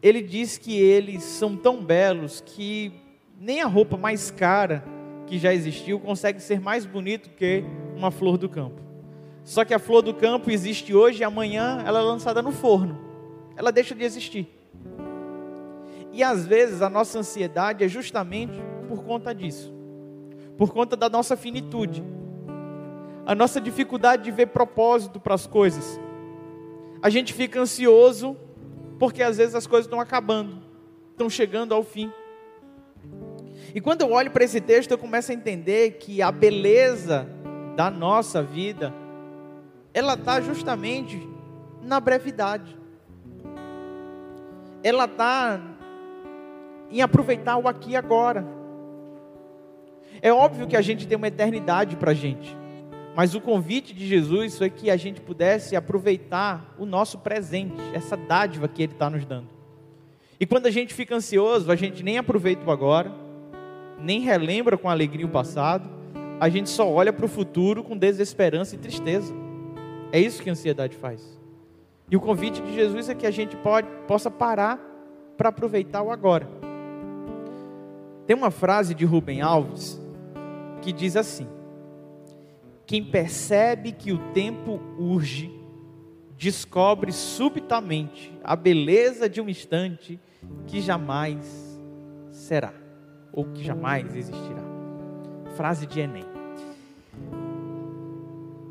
ele 0.02 0.22
diz 0.22 0.58
que 0.58 0.78
eles 0.78 1.24
são 1.24 1.56
tão 1.56 1.84
belos 1.84 2.42
que 2.46 2.92
nem 3.40 3.62
a 3.62 3.68
roupa 3.68 3.96
mais 3.96 4.32
cara 4.32 4.84
que 5.26 5.38
já 5.38 5.54
existiu 5.54 6.00
consegue 6.00 6.42
ser 6.42 6.60
mais 6.60 6.86
bonito 6.86 7.30
que 7.30 7.64
uma 7.96 8.12
flor 8.12 8.38
do 8.38 8.50
campo. 8.50 8.82
Só 9.44 9.64
que 9.64 9.74
a 9.74 9.80
flor 9.80 10.02
do 10.02 10.14
campo 10.14 10.52
existe 10.52 10.94
hoje 10.94 11.22
e 11.22 11.24
amanhã 11.24 11.84
ela 11.86 12.00
é 12.00 12.02
lançada 12.02 12.42
no 12.42 12.52
forno. 12.52 13.00
Ela 13.56 13.72
deixa 13.72 13.94
de 13.94 14.04
existir. 14.04 14.48
E 16.14 16.22
às 16.24 16.46
vezes 16.46 16.84
a 16.84 16.90
nossa 16.90 17.18
ansiedade 17.20 17.84
é 17.84 17.88
justamente 17.88 18.54
por 18.88 19.04
conta 19.04 19.34
disso. 19.34 19.74
Por 20.56 20.72
conta 20.72 20.96
da 20.96 21.10
nossa 21.10 21.36
finitude. 21.36 22.04
A 23.26 23.34
nossa 23.34 23.60
dificuldade 23.60 24.24
de 24.24 24.32
ver 24.32 24.48
propósito 24.48 25.20
para 25.20 25.34
as 25.34 25.48
coisas. 25.48 26.00
A 27.02 27.10
gente 27.10 27.34
fica 27.34 27.60
ansioso 27.60 28.38
porque 29.00 29.24
às 29.24 29.38
vezes 29.38 29.56
as 29.56 29.66
coisas 29.66 29.88
estão 29.88 30.00
acabando, 30.00 30.62
estão 31.12 31.28
chegando 31.30 31.74
ao 31.74 31.84
fim. 31.84 32.12
E 33.74 33.82
quando 33.82 34.02
eu 34.02 34.12
olho 34.12 34.30
para 34.30 34.44
esse 34.44 34.62
texto, 34.62 34.92
eu 34.92 34.98
começo 35.00 35.32
a 35.32 35.36
entender 35.36 35.98
que 35.98 36.22
a 36.22 36.32
beleza 36.32 37.28
da 37.76 37.90
nossa 37.90 38.44
vida, 38.44 38.94
ela 39.94 40.14
está 40.14 40.40
justamente 40.40 41.28
na 41.82 42.00
brevidade. 42.00 42.78
Ela 44.84 45.06
está 45.06 45.60
em 46.94 47.02
aproveitar 47.02 47.58
o 47.58 47.68
aqui 47.68 47.92
e 47.92 47.96
agora. 47.96 48.46
É 50.22 50.32
óbvio 50.32 50.68
que 50.68 50.78
a 50.78 50.82
gente 50.82 51.08
tem 51.08 51.18
uma 51.18 51.28
eternidade 51.28 51.96
para 51.98 52.12
a 52.12 52.14
gente, 52.14 52.56
mas 53.16 53.34
o 53.36 53.42
convite 53.42 53.94
de 53.94 54.08
Jesus 54.08 54.58
foi 54.58 54.70
que 54.70 54.90
a 54.90 54.96
gente 54.96 55.20
pudesse 55.20 55.76
aproveitar 55.76 56.74
o 56.78 56.86
nosso 56.86 57.18
presente, 57.18 57.82
essa 57.94 58.16
dádiva 58.16 58.68
que 58.68 58.84
Ele 58.84 58.94
está 58.94 59.10
nos 59.10 59.26
dando. 59.26 59.50
E 60.40 60.46
quando 60.46 60.68
a 60.68 60.72
gente 60.72 60.94
fica 60.94 61.16
ansioso, 61.16 61.72
a 61.72 61.76
gente 61.76 62.04
nem 62.04 62.18
aproveita 62.18 62.64
o 62.66 62.72
agora, 62.72 63.12
nem 64.00 64.22
relembra 64.22 64.78
com 64.78 64.90
alegria 64.90 65.26
o 65.26 65.30
passado, 65.30 65.90
a 66.40 66.48
gente 66.50 66.70
só 66.70 66.90
olha 66.90 67.12
para 67.12 67.26
o 67.26 67.30
futuro 67.30 67.84
com 67.84 67.98
desesperança 67.98 68.76
e 68.76 68.78
tristeza. 68.78 69.34
É 70.12 70.20
isso 70.20 70.44
que 70.44 70.50
a 70.50 70.54
ansiedade 70.54 70.96
faz. 70.96 71.40
E 72.10 72.16
o 72.16 72.22
convite 72.22 72.62
de 72.62 72.74
Jesus 72.76 73.10
é 73.10 73.16
que 73.16 73.26
a 73.26 73.32
gente 73.32 73.56
pode, 73.58 73.88
possa 74.08 74.30
parar 74.30 74.80
para 75.38 75.50
aproveitar 75.50 76.04
o 76.04 76.12
agora. 76.12 76.48
Tem 78.26 78.36
uma 78.36 78.52
frase 78.52 78.94
de 78.94 79.06
Rubem 79.06 79.42
Alves 79.42 80.00
que 80.82 80.94
diz 80.94 81.16
assim: 81.16 81.48
Quem 82.86 83.04
percebe 83.04 83.92
que 83.92 84.12
o 84.12 84.18
tempo 84.32 84.80
urge, 84.98 85.52
descobre 86.38 87.12
subitamente 87.12 88.34
a 88.44 88.56
beleza 88.56 89.30
de 89.30 89.42
um 89.42 89.50
instante 89.50 90.20
que 90.68 90.82
jamais 90.82 91.80
será 92.32 92.74
ou 93.32 93.46
que 93.46 93.64
jamais 93.64 94.16
existirá. 94.16 94.64
Frase 95.56 95.86
de 95.86 96.00
Enem. 96.00 96.26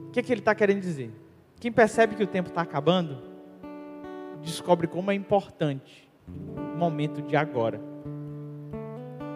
O 0.08 0.10
que, 0.12 0.20
é 0.20 0.22
que 0.22 0.32
ele 0.32 0.40
está 0.40 0.54
querendo 0.54 0.80
dizer? 0.80 1.10
Quem 1.58 1.72
percebe 1.72 2.14
que 2.14 2.22
o 2.22 2.26
tempo 2.26 2.50
está 2.50 2.60
acabando, 2.60 3.18
descobre 4.42 4.86
como 4.86 5.10
é 5.10 5.14
importante 5.14 6.08
o 6.28 6.78
momento 6.78 7.22
de 7.22 7.36
agora 7.36 7.80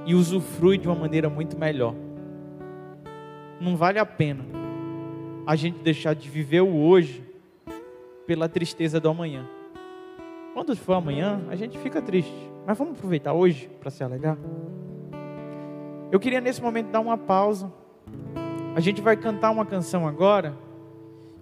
e 0.06 0.14
usufrui 0.14 0.78
de 0.78 0.86
uma 0.86 0.94
maneira 0.94 1.28
muito 1.28 1.58
melhor. 1.58 1.94
Não 3.60 3.76
vale 3.76 3.98
a 3.98 4.06
pena 4.06 4.44
a 5.46 5.56
gente 5.56 5.78
deixar 5.80 6.14
de 6.14 6.30
viver 6.30 6.60
o 6.60 6.76
hoje 6.76 7.22
pela 8.26 8.48
tristeza 8.48 9.00
do 9.00 9.08
amanhã. 9.08 9.46
Quando 10.54 10.74
for 10.76 10.94
amanhã, 10.94 11.42
a 11.48 11.56
gente 11.56 11.76
fica 11.78 12.00
triste, 12.00 12.34
mas 12.64 12.78
vamos 12.78 12.96
aproveitar 12.96 13.32
hoje 13.32 13.68
para 13.80 13.90
se 13.90 14.02
alegrar. 14.02 14.38
Eu 16.10 16.20
queria 16.20 16.40
nesse 16.40 16.62
momento 16.62 16.90
dar 16.90 17.00
uma 17.00 17.18
pausa. 17.18 17.70
A 18.74 18.80
gente 18.80 19.02
vai 19.02 19.16
cantar 19.16 19.50
uma 19.50 19.66
canção 19.66 20.06
agora 20.06 20.56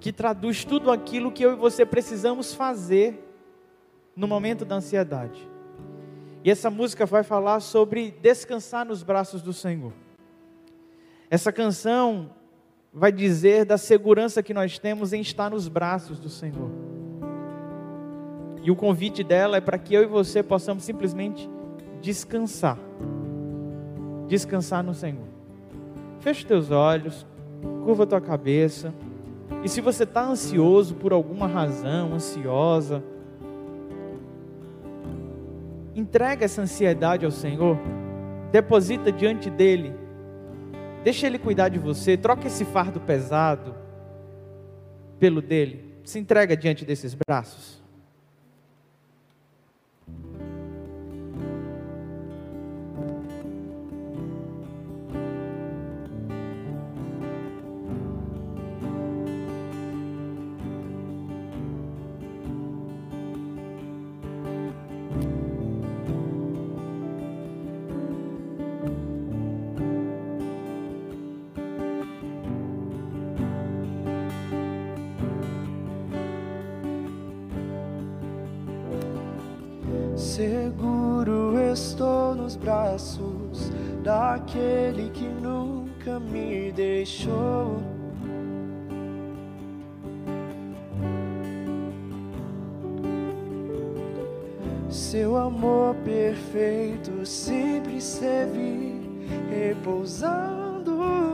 que 0.01 0.13
traduz 0.13 0.65
tudo 0.65 0.91
aquilo 0.91 1.31
que 1.31 1.45
eu 1.45 1.53
e 1.53 1.57
você 1.57 1.85
precisamos 1.85 2.55
fazer 2.55 3.23
no 4.17 4.27
momento 4.27 4.65
da 4.65 4.77
ansiedade. 4.77 5.54
E 6.45 6.51
essa 6.51 6.71
música 6.71 7.07
vai 7.07 7.23
falar 7.23 7.59
sobre 7.61 8.11
descansar 8.23 8.85
nos 8.85 9.03
braços 9.03 9.43
do 9.43 9.53
Senhor. 9.53 9.93
Essa 11.31 11.51
canção 11.51 12.31
vai 12.93 13.11
dizer 13.11 13.65
da 13.65 13.79
segurança 13.79 14.43
que 14.43 14.55
nós 14.55 14.79
temos 14.79 15.13
em 15.13 15.21
estar 15.21 15.51
nos 15.51 15.67
braços 15.67 16.21
do 16.21 16.29
Senhor. 16.29 16.71
E 18.63 18.71
o 18.71 18.77
convite 18.77 19.25
dela 19.25 19.57
é 19.57 19.61
para 19.61 19.79
que 19.79 19.95
eu 19.95 20.03
e 20.03 20.07
você 20.07 20.43
possamos 20.43 20.85
simplesmente 20.85 21.49
descansar 22.01 22.79
descansar 24.27 24.83
no 24.83 24.95
Senhor. 24.95 25.27
Feche 26.21 26.45
teus 26.47 26.71
olhos, 26.71 27.27
curva 27.85 28.07
tua 28.07 28.21
cabeça. 28.21 28.93
E 29.63 29.69
se 29.69 29.81
você 29.81 30.05
está 30.05 30.25
ansioso 30.25 30.95
por 30.95 31.13
alguma 31.13 31.47
razão, 31.47 32.15
ansiosa, 32.15 33.03
entrega 35.95 36.45
essa 36.45 36.63
ansiedade 36.63 37.25
ao 37.25 37.31
Senhor, 37.31 37.79
deposita 38.51 39.13
diante 39.13 39.51
dele, 39.51 39.95
deixa 41.03 41.27
ele 41.27 41.39
cuidar 41.39 41.69
de 41.69 41.79
você, 41.79 42.17
troca 42.17 42.47
esse 42.47 42.65
fardo 42.65 43.01
pesado 43.01 43.75
pelo 45.19 45.41
dele, 45.41 45.95
se 46.05 46.19
entrega 46.19 46.57
diante 46.57 46.85
desses 46.85 47.15
braços. 47.15 47.84
Braços 82.65 83.71
daquele 84.03 85.11
que 85.11 85.25
nunca 85.29 86.19
me 86.19 86.73
deixou. 86.73 87.77
Seu 94.89 95.37
amor 95.37 95.95
perfeito 95.97 97.27
sempre 97.27 97.99
esteve 97.99 99.03
repousando 99.51 101.34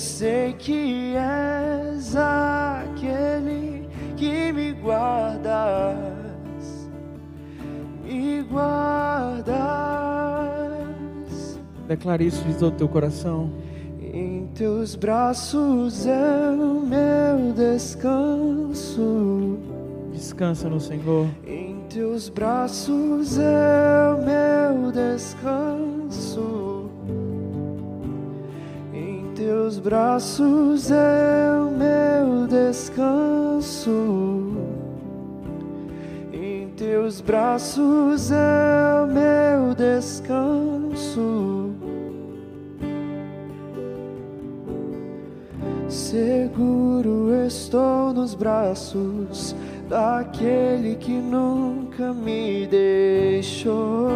sei 0.00 0.54
que 0.54 1.14
és 1.14 2.16
aquele 2.16 3.86
que 4.16 4.50
me 4.50 4.72
guardas, 4.72 5.94
me 8.02 8.42
guardas. 8.42 9.50
Declare 11.86 12.26
isso 12.26 12.42
de 12.44 12.54
todo 12.54 12.72
o 12.72 12.76
teu 12.76 12.88
coração. 12.88 13.52
Em 14.00 14.46
teus 14.54 14.96
braços 14.96 16.06
é 16.06 16.50
o 16.50 16.80
meu 16.80 17.52
descanso. 17.52 19.58
Descansa 20.12 20.70
no 20.70 20.80
Senhor. 20.80 21.28
Em 21.46 21.78
teus 21.90 22.30
braços 22.30 23.38
é 23.38 24.14
o 24.14 24.16
meu 24.24 24.90
descanso. 24.92 25.79
Teus 29.50 29.80
braços 29.80 30.92
é 30.92 31.50
o 31.58 31.72
meu 31.72 32.46
descanso. 32.46 33.90
Em 36.32 36.68
teus 36.76 37.20
braços 37.20 38.30
é 38.30 39.02
o 39.02 39.06
meu 39.08 39.74
descanso. 39.74 41.72
Seguro 45.88 47.34
estou 47.44 48.12
nos 48.12 48.36
braços 48.36 49.56
daquele 49.88 50.94
que 50.94 51.10
nunca 51.10 52.14
me 52.14 52.68
deixou. 52.68 54.08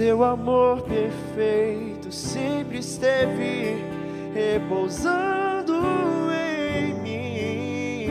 Seu 0.00 0.24
amor 0.24 0.80
perfeito 0.84 2.10
sempre 2.10 2.78
esteve 2.78 3.84
repousando 4.32 5.74
em 6.32 6.94
mim. 7.02 8.10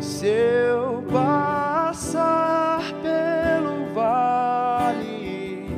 E 0.00 0.02
se 0.02 0.26
eu 0.26 1.04
passar 1.12 2.82
pelo 3.02 3.94
vale, 3.94 5.68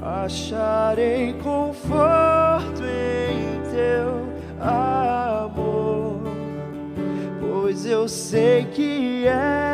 acharei 0.00 1.32
conforto 1.42 2.84
em 2.84 3.60
teu 3.72 4.64
amor, 4.64 6.22
pois 7.40 7.84
eu 7.84 8.06
sei 8.06 8.66
que 8.66 9.26
és 9.26 9.73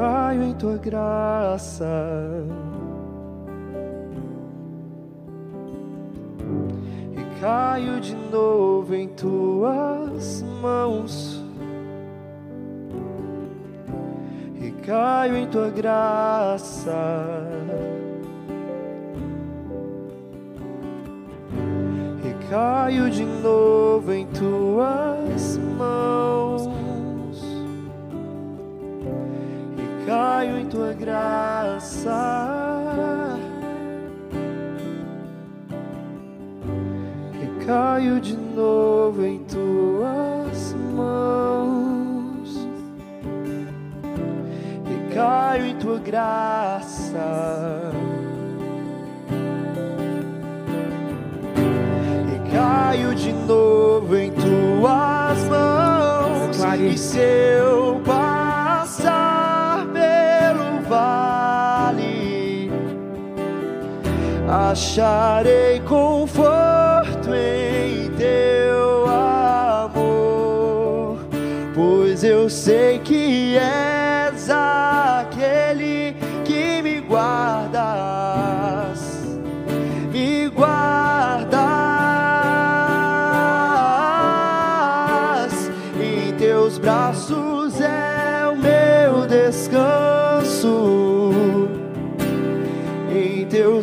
Caio 0.00 0.42
em 0.44 0.54
tua 0.54 0.78
graça. 0.78 1.84
E 7.12 7.40
caio 7.40 8.00
de 8.00 8.16
novo 8.32 8.94
em 8.94 9.08
tuas 9.08 10.42
mãos. 10.62 11.44
E 14.58 14.70
caio 14.86 15.36
em 15.36 15.46
tua 15.48 15.68
graça. 15.68 17.46
E 22.24 22.48
caio 22.48 23.10
de 23.10 23.26
novo 23.26 24.14
em 24.14 24.26
tuas 24.28 25.58
mãos 25.76 26.49
caio 30.10 30.58
em 30.58 30.66
tua 30.66 30.92
graça. 30.92 32.10
E 37.40 37.64
caio 37.64 38.20
de 38.20 38.36
novo 38.36 39.24
em 39.24 39.38
tuas 39.44 40.74
mãos. 40.96 42.68
E 44.84 45.14
caio 45.14 45.66
em 45.66 45.76
tua 45.76 46.00
graça. 46.00 47.92
E 52.34 52.50
caio 52.52 53.14
de 53.14 53.32
novo 53.32 54.16
em 54.16 54.32
tuas 54.32 55.44
mãos. 55.48 56.58
E 56.80 56.98
se 56.98 57.20
eu 57.20 57.89
acharei 64.50 65.78
conforto 65.80 67.32
em 67.32 68.10
teu 68.16 69.06
amor, 69.06 69.98
pois 71.72 72.24
eu 72.24 72.50
sei 72.50 72.98
que 72.98 73.56
és 73.56 74.50
aquele 74.50 75.99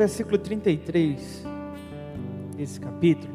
Versículo 0.00 0.38
33 0.38 1.44
desse 2.56 2.80
capítulo, 2.80 3.34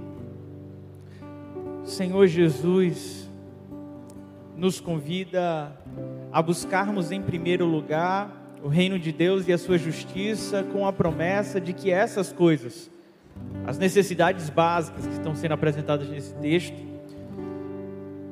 o 1.84 1.86
Senhor 1.86 2.26
Jesus 2.26 3.30
nos 4.58 4.80
convida 4.80 5.72
a 6.32 6.42
buscarmos 6.42 7.12
em 7.12 7.22
primeiro 7.22 7.68
lugar 7.68 8.58
o 8.64 8.68
reino 8.68 8.98
de 8.98 9.12
Deus 9.12 9.48
e 9.48 9.54
a 9.54 9.60
sua 9.60 9.78
justiça, 9.78 10.64
com 10.74 10.88
a 10.88 10.92
promessa 10.92 11.62
de 11.62 11.72
que 11.72 11.92
essas 11.92 12.34
coisas, 12.34 12.90
as 13.68 13.78
necessidades 13.78 14.50
básicas 14.50 15.06
que 15.06 15.14
estão 15.14 15.36
sendo 15.36 15.54
apresentadas 15.54 16.10
nesse 16.10 16.34
texto, 16.34 16.84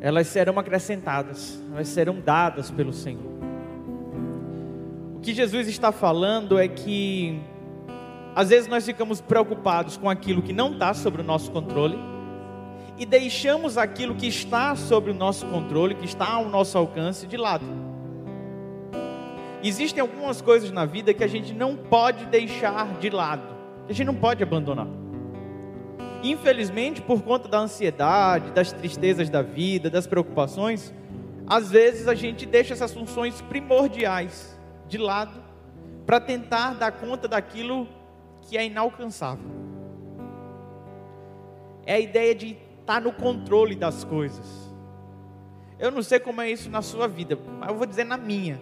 elas 0.02 0.26
serão 0.26 0.58
acrescentadas, 0.58 1.62
elas 1.72 1.88
serão 1.88 2.20
dadas 2.20 2.72
pelo 2.72 2.94
Senhor. 2.94 3.32
O 5.18 5.20
que 5.20 5.36
Jesus 5.36 5.68
está 5.68 5.92
falando 5.92 6.58
é 6.58 6.68
que, 6.68 7.40
às 8.36 8.50
vezes, 8.50 8.68
nós 8.68 8.86
ficamos 8.86 9.22
preocupados 9.22 9.98
com 9.98 10.10
aquilo 10.10 10.42
que 10.42 10.54
não 10.54 10.72
está 10.74 10.94
sobre 10.94 11.22
o 11.22 11.24
nosso 11.24 11.52
controle 11.52 11.98
e 12.98 13.06
deixamos 13.06 13.78
aquilo 13.78 14.16
que 14.16 14.28
está 14.28 14.76
sobre 14.76 15.12
o 15.12 15.14
nosso 15.14 15.46
controle, 15.48 15.96
que 15.96 16.06
está 16.06 16.32
ao 16.32 16.50
nosso 16.50 16.78
alcance, 16.78 17.28
de 17.28 17.38
lado. 17.38 17.66
Existem 19.64 20.02
algumas 20.02 20.42
coisas 20.42 20.72
na 20.72 20.86
vida 20.86 21.14
que 21.14 21.24
a 21.24 21.28
gente 21.28 21.54
não 21.54 21.76
pode 21.76 22.26
deixar 22.26 22.98
de 23.00 23.10
lado, 23.10 23.44
que 23.86 23.94
a 23.94 23.96
gente 23.96 24.08
não 24.08 24.16
pode 24.16 24.44
abandonar. 24.44 24.88
Infelizmente, 26.22 27.02
por 27.02 27.22
conta 27.22 27.48
da 27.48 27.60
ansiedade, 27.60 28.52
das 28.52 28.72
tristezas 28.72 29.30
da 29.30 29.42
vida, 29.42 29.90
das 29.90 30.08
preocupações, 30.08 30.94
às 31.48 31.72
vezes 31.72 32.08
a 32.08 32.16
gente 32.16 32.46
deixa 32.46 32.74
essas 32.74 32.94
funções 32.94 33.42
primordiais 33.42 34.58
de 34.88 34.98
lado 34.98 35.44
para 36.06 36.20
tentar 36.20 36.76
dar 36.76 36.92
conta 36.92 37.28
daquilo 37.28 37.88
que 38.48 38.58
é 38.58 38.66
inalcançável. 38.66 39.52
É 41.86 41.96
a 41.96 42.00
ideia 42.00 42.34
de 42.34 42.58
estar 42.80 43.02
no 43.02 43.12
controle 43.12 43.76
das 43.76 44.04
coisas. 44.04 44.72
Eu 45.80 45.92
não 45.92 46.02
sei 46.02 46.20
como 46.20 46.42
é 46.42 46.50
isso 46.50 46.70
na 46.70 46.82
sua 46.82 47.08
vida, 47.08 47.38
mas 47.60 47.70
eu 47.70 47.76
vou 47.76 47.86
dizer 47.86 48.06
na 48.06 48.18
minha 48.18 48.60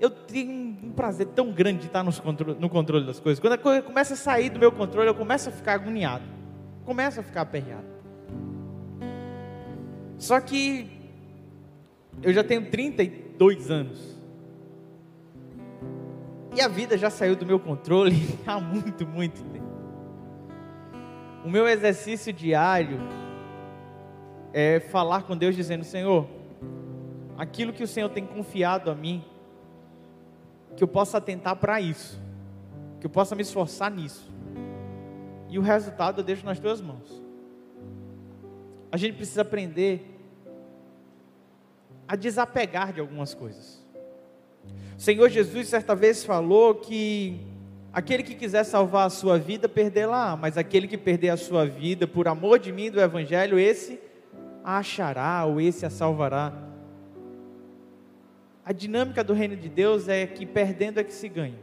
eu 0.00 0.10
tenho 0.10 0.50
um 0.82 0.92
prazer 0.92 1.28
tão 1.28 1.52
grande 1.52 1.80
de 1.80 1.86
estar 1.86 2.02
no 2.02 2.68
controle 2.68 3.06
das 3.06 3.20
coisas. 3.20 3.40
Quando 3.40 3.54
a 3.54 3.58
coisa 3.58 3.82
começa 3.82 4.14
a 4.14 4.16
sair 4.16 4.50
do 4.50 4.58
meu 4.58 4.72
controle, 4.72 5.08
eu 5.08 5.14
começo 5.14 5.48
a 5.48 5.52
ficar 5.52 5.74
agoniado. 5.74 6.24
Começo 6.84 7.20
a 7.20 7.22
ficar 7.22 7.42
aperreado. 7.42 7.86
Só 10.18 10.40
que 10.40 10.90
eu 12.22 12.32
já 12.32 12.44
tenho 12.44 12.70
32 12.70 13.70
anos. 13.70 14.13
E 16.54 16.60
a 16.60 16.68
vida 16.68 16.96
já 16.96 17.10
saiu 17.10 17.34
do 17.34 17.44
meu 17.44 17.58
controle 17.58 18.38
há 18.46 18.60
muito, 18.60 19.06
muito 19.06 19.42
tempo. 19.44 19.64
O 21.44 21.50
meu 21.50 21.68
exercício 21.68 22.32
diário 22.32 23.00
é 24.52 24.78
falar 24.78 25.24
com 25.24 25.36
Deus 25.36 25.56
dizendo: 25.56 25.82
Senhor, 25.82 26.28
aquilo 27.36 27.72
que 27.72 27.82
o 27.82 27.88
Senhor 27.88 28.08
tem 28.08 28.24
confiado 28.24 28.88
a 28.88 28.94
mim, 28.94 29.24
que 30.76 30.84
eu 30.84 30.88
possa 30.88 31.18
atentar 31.18 31.56
para 31.56 31.80
isso, 31.80 32.20
que 33.00 33.06
eu 33.06 33.10
possa 33.10 33.34
me 33.34 33.42
esforçar 33.42 33.90
nisso. 33.90 34.32
E 35.50 35.58
o 35.58 35.62
resultado 35.62 36.20
eu 36.20 36.24
deixo 36.24 36.46
nas 36.46 36.58
tuas 36.58 36.80
mãos. 36.80 37.22
A 38.90 38.96
gente 38.96 39.16
precisa 39.16 39.42
aprender 39.42 40.08
a 42.06 42.14
desapegar 42.14 42.92
de 42.92 43.00
algumas 43.00 43.34
coisas. 43.34 43.83
O 44.96 45.00
Senhor 45.00 45.28
Jesus 45.28 45.68
certa 45.68 45.94
vez 45.94 46.24
falou 46.24 46.74
que 46.74 47.40
aquele 47.92 48.22
que 48.22 48.34
quiser 48.34 48.64
salvar 48.64 49.06
a 49.06 49.10
sua 49.10 49.38
vida, 49.38 49.68
perdê-la, 49.68 50.36
mas 50.36 50.56
aquele 50.56 50.88
que 50.88 50.98
perder 50.98 51.30
a 51.30 51.36
sua 51.36 51.64
vida 51.66 52.06
por 52.06 52.28
amor 52.28 52.58
de 52.58 52.72
mim 52.72 52.90
do 52.90 53.00
evangelho, 53.00 53.58
esse 53.58 54.00
a 54.64 54.78
achará 54.78 55.44
ou 55.44 55.60
esse 55.60 55.84
a 55.84 55.90
salvará. 55.90 56.52
A 58.64 58.72
dinâmica 58.72 59.22
do 59.22 59.34
reino 59.34 59.56
de 59.56 59.68
Deus 59.68 60.08
é 60.08 60.26
que 60.26 60.46
perdendo 60.46 60.98
é 60.98 61.04
que 61.04 61.12
se 61.12 61.28
ganha. 61.28 61.58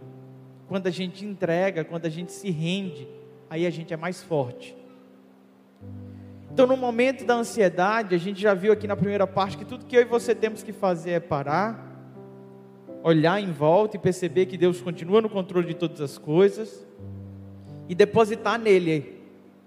Quando 0.68 0.88
a 0.88 0.92
gente 0.92 1.26
entrega, 1.26 1.84
quando 1.84 2.06
a 2.06 2.10
gente 2.10 2.32
se 2.32 2.52
rende, 2.52 3.08
aí 3.50 3.66
a 3.66 3.70
gente 3.70 3.94
é 3.94 3.98
mais 3.98 4.22
forte. 4.22 4.78
Então, 6.54 6.68
no 6.68 6.78
momento 6.78 7.26
da 7.26 7.34
ansiedade, 7.34 8.14
a 8.14 8.18
gente 8.18 8.40
já 8.40 8.54
viu 8.54 8.72
aqui 8.72 8.86
na 8.86 8.96
primeira 8.96 9.26
parte 9.26 9.58
que 9.58 9.66
tudo 9.66 9.86
que 9.86 9.96
eu 9.96 10.02
e 10.02 10.06
você 10.06 10.36
temos 10.36 10.62
que 10.62 10.72
fazer 10.72 11.12
é 11.12 11.20
parar, 11.20 11.90
olhar 13.04 13.42
em 13.42 13.52
volta 13.52 13.98
e 13.98 14.00
perceber 14.00 14.46
que 14.46 14.58
Deus 14.58 14.82
continua 14.82 15.22
no 15.22 15.30
controle 15.30 15.68
de 15.68 15.74
todas 15.74 16.02
as 16.02 16.18
coisas 16.18 16.86
e 17.90 17.96
depositar 17.96 18.60
nele 18.60 19.22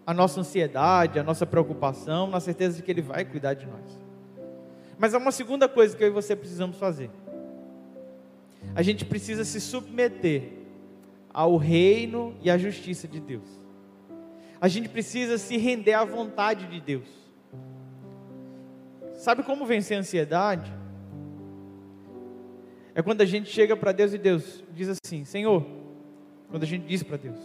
a 0.06 0.14
nossa 0.14 0.40
ansiedade, 0.40 1.18
a 1.18 1.22
nossa 1.22 1.46
preocupação, 1.46 2.26
na 2.28 2.40
certeza 2.40 2.76
de 2.76 2.82
que 2.82 2.90
Ele 2.90 3.02
vai 3.02 3.24
cuidar 3.24 3.54
de 3.54 3.66
nós. 3.66 4.00
Mas 4.98 5.14
há 5.14 5.18
uma 5.18 5.32
segunda 5.32 5.68
coisa 5.68 5.96
que 5.96 6.04
eu 6.04 6.08
e 6.08 6.10
você 6.10 6.36
precisamos 6.36 6.76
fazer 6.76 7.10
a 8.74 8.82
gente 8.82 9.04
precisa 9.04 9.44
se 9.44 9.60
submeter 9.60 10.52
ao 11.32 11.56
reino 11.56 12.36
e 12.40 12.50
à 12.50 12.56
justiça 12.56 13.08
de 13.08 13.20
Deus. 13.20 13.46
A 14.60 14.68
gente 14.68 14.88
precisa 14.88 15.36
se 15.36 15.56
render 15.56 15.92
à 15.92 16.04
vontade 16.04 16.66
de 16.66 16.80
Deus. 16.80 17.08
Sabe 19.14 19.42
como 19.42 19.66
vencer 19.66 19.96
a 19.96 20.00
ansiedade? 20.00 20.72
É 22.94 23.02
quando 23.02 23.20
a 23.20 23.24
gente 23.24 23.50
chega 23.50 23.76
para 23.76 23.92
Deus 23.92 24.12
e 24.14 24.18
Deus 24.18 24.62
diz 24.72 24.88
assim: 24.88 25.24
Senhor, 25.24 25.66
quando 26.48 26.62
a 26.62 26.66
gente 26.66 26.86
diz 26.86 27.02
para 27.02 27.16
Deus, 27.16 27.38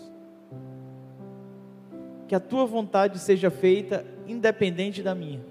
que 2.27 2.35
a 2.35 2.39
tua 2.39 2.65
vontade 2.65 3.17
seja 3.17 3.49
feita 3.49 4.05
independente 4.27 5.01
da 5.01 5.15
minha. 5.15 5.43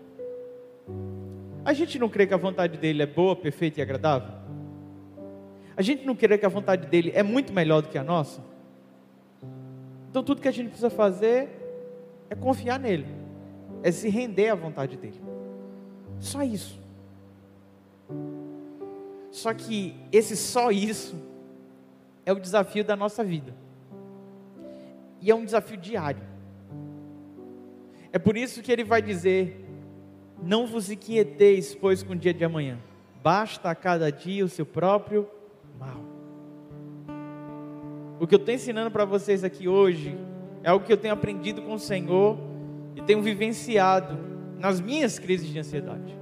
A 1.64 1.72
gente 1.72 1.98
não 1.98 2.08
crê 2.08 2.26
que 2.26 2.32
a 2.32 2.38
vontade 2.38 2.78
dele 2.78 3.02
é 3.02 3.06
boa, 3.06 3.34
perfeita 3.34 3.80
e 3.80 3.82
agradável? 3.82 4.32
A 5.76 5.82
gente 5.82 6.06
não 6.06 6.14
querer 6.14 6.38
que 6.38 6.46
a 6.46 6.48
vontade 6.48 6.86
dele 6.86 7.12
é 7.14 7.22
muito 7.22 7.52
melhor 7.52 7.82
do 7.82 7.88
que 7.88 7.98
a 7.98 8.04
nossa? 8.04 8.40
Então 10.08 10.22
tudo 10.22 10.40
que 10.40 10.48
a 10.48 10.52
gente 10.52 10.68
precisa 10.68 10.88
fazer 10.88 11.48
é 12.30 12.34
confiar 12.34 12.78
nele, 12.78 13.06
é 13.82 13.90
se 13.90 14.08
render 14.08 14.48
à 14.48 14.54
vontade 14.54 14.96
dele. 14.96 15.20
Só 16.18 16.42
isso. 16.42 16.77
Só 19.30 19.52
que 19.52 19.94
esse 20.10 20.36
só 20.36 20.70
isso 20.70 21.16
é 22.24 22.32
o 22.32 22.40
desafio 22.40 22.84
da 22.84 22.96
nossa 22.96 23.22
vida. 23.22 23.54
E 25.20 25.30
é 25.30 25.34
um 25.34 25.44
desafio 25.44 25.76
diário. 25.76 26.22
É 28.12 28.18
por 28.18 28.36
isso 28.36 28.62
que 28.62 28.72
ele 28.72 28.84
vai 28.84 29.02
dizer: 29.02 29.64
Não 30.42 30.66
vos 30.66 30.90
inquieteis, 30.90 31.74
pois, 31.74 32.02
com 32.02 32.12
o 32.12 32.16
dia 32.16 32.32
de 32.32 32.44
amanhã. 32.44 32.78
Basta 33.22 33.70
a 33.70 33.74
cada 33.74 34.10
dia 34.10 34.44
o 34.44 34.48
seu 34.48 34.64
próprio 34.64 35.28
mal. 35.78 36.00
O 38.20 38.26
que 38.26 38.34
eu 38.34 38.38
estou 38.38 38.54
ensinando 38.54 38.90
para 38.90 39.04
vocês 39.04 39.44
aqui 39.44 39.68
hoje 39.68 40.16
é 40.62 40.70
algo 40.70 40.84
que 40.84 40.92
eu 40.92 40.96
tenho 40.96 41.14
aprendido 41.14 41.62
com 41.62 41.74
o 41.74 41.78
Senhor 41.78 42.38
e 42.96 43.02
tenho 43.02 43.22
vivenciado 43.22 44.18
nas 44.58 44.80
minhas 44.80 45.18
crises 45.18 45.48
de 45.48 45.58
ansiedade. 45.58 46.18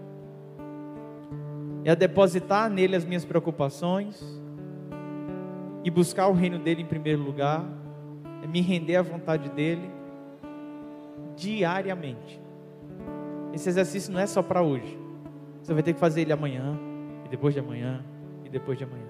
É 1.87 1.95
depositar 1.95 2.69
nele 2.69 2.97
as 2.97 3.05
minhas 3.05 3.25
preocupações 3.25 4.21
e 5.85 5.89
buscar 5.89 6.27
o 6.27 6.33
reino 6.33 6.59
dele 6.59 6.83
em 6.83 6.85
primeiro 6.85 7.23
lugar, 7.23 7.65
é 8.43 8.47
me 8.49 8.61
render 8.61 8.97
à 8.97 9.03
vontade 9.03 9.49
dele 9.51 9.89
diariamente. 11.37 12.43
Esse 13.55 13.69
exercício 13.69 14.13
não 14.13 14.19
é 14.19 14.27
só 14.27 14.43
para 14.43 14.63
hoje. 14.63 14.99
Você 15.63 15.73
vai 15.73 15.81
ter 15.81 15.93
que 15.93 16.01
fazer 16.01 16.23
ele 16.23 16.33
amanhã, 16.33 16.77
e 17.25 17.29
depois 17.29 17.55
de 17.55 17.61
amanhã, 17.61 18.05
e 18.45 18.49
depois 18.49 18.77
de 18.77 18.83
amanhã. 18.83 19.07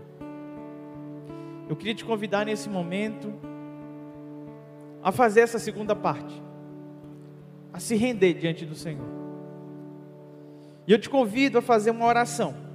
Eu 1.70 1.76
queria 1.76 1.94
te 1.94 2.04
convidar 2.04 2.44
nesse 2.44 2.68
momento 2.68 3.32
a 5.02 5.10
fazer 5.10 5.40
essa 5.40 5.58
segunda 5.58 5.96
parte, 5.96 6.42
a 7.72 7.80
se 7.80 7.96
render 7.96 8.34
diante 8.34 8.66
do 8.66 8.74
Senhor. 8.74 9.08
E 10.86 10.92
eu 10.92 10.98
te 10.98 11.08
convido 11.08 11.56
a 11.56 11.62
fazer 11.62 11.90
uma 11.90 12.04
oração. 12.04 12.65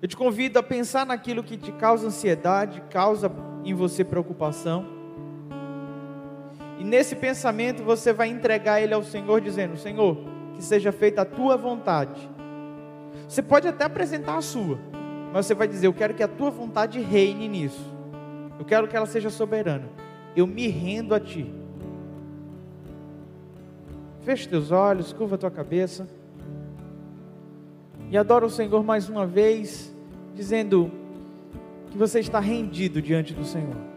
Eu 0.00 0.08
te 0.08 0.16
convido 0.16 0.58
a 0.58 0.62
pensar 0.62 1.04
naquilo 1.04 1.42
que 1.42 1.56
te 1.56 1.72
causa 1.72 2.06
ansiedade, 2.06 2.82
causa 2.90 3.30
em 3.64 3.74
você 3.74 4.04
preocupação. 4.04 4.86
E 6.78 6.84
nesse 6.84 7.16
pensamento 7.16 7.82
você 7.82 8.12
vai 8.12 8.28
entregar 8.28 8.80
ele 8.80 8.94
ao 8.94 9.02
Senhor, 9.02 9.40
dizendo: 9.40 9.76
Senhor, 9.76 10.16
que 10.54 10.62
seja 10.62 10.92
feita 10.92 11.22
a 11.22 11.24
tua 11.24 11.56
vontade. 11.56 12.28
Você 13.28 13.42
pode 13.42 13.66
até 13.66 13.84
apresentar 13.84 14.36
a 14.36 14.42
sua 14.42 14.78
mas 15.32 15.46
você 15.46 15.54
vai 15.54 15.68
dizer: 15.68 15.86
Eu 15.86 15.94
quero 15.94 16.14
que 16.14 16.22
a 16.22 16.28
tua 16.28 16.50
vontade 16.50 17.00
reine 17.00 17.48
nisso. 17.48 17.84
Eu 18.58 18.64
quero 18.64 18.88
que 18.88 18.96
ela 18.96 19.06
seja 19.06 19.30
soberana. 19.30 19.88
Eu 20.34 20.46
me 20.46 20.66
rendo 20.68 21.14
a 21.14 21.20
ti. 21.20 21.52
Feche 24.22 24.48
teus 24.48 24.70
olhos, 24.70 25.12
curva 25.12 25.38
tua 25.38 25.50
cabeça. 25.50 26.08
E 28.10 28.16
adora 28.16 28.46
o 28.46 28.50
Senhor 28.50 28.82
mais 28.82 29.08
uma 29.08 29.26
vez, 29.26 29.94
dizendo 30.34 30.90
que 31.90 31.98
você 31.98 32.20
está 32.20 32.40
rendido 32.40 33.02
diante 33.02 33.34
do 33.34 33.44
Senhor. 33.44 33.87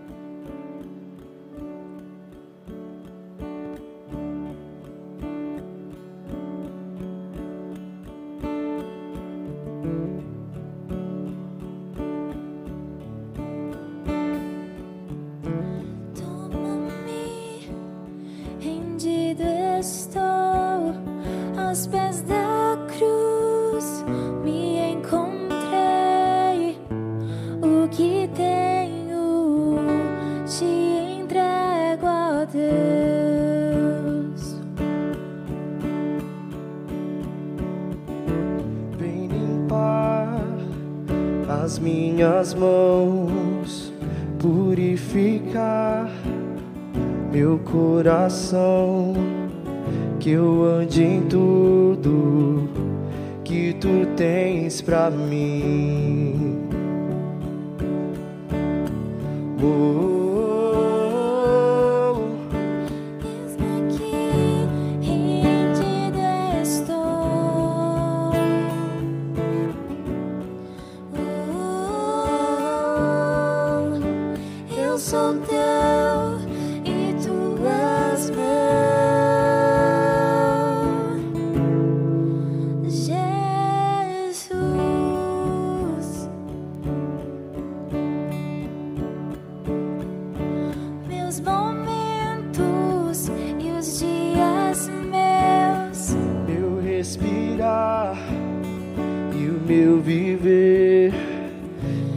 a 32.42 32.46
Deus. 32.46 34.32
Vem 38.98 39.28
limpar 39.28 40.42
as 41.64 41.78
minhas 41.78 42.56
mãos, 42.56 43.94
purificar 44.40 46.10
meu 47.32 47.60
coração, 47.60 49.14
que 50.20 50.32
eu 50.32 50.64
ande 50.64 51.04
em 51.04 51.22
tudo 51.28 52.68
que 53.44 53.74
tu 53.74 54.08
tens 54.16 54.82
pra 54.82 55.12
mim. 55.12 56.58
Oh, 59.64 60.21
os 91.32 91.40
momentos 91.40 93.30
e 93.58 93.72
os 93.72 94.00
dias 94.00 94.90
meus. 94.90 96.14
Meu 96.46 96.82
respirar 96.82 98.18
e 99.34 99.48
o 99.48 99.62
meu 99.66 100.02
viver. 100.02 101.14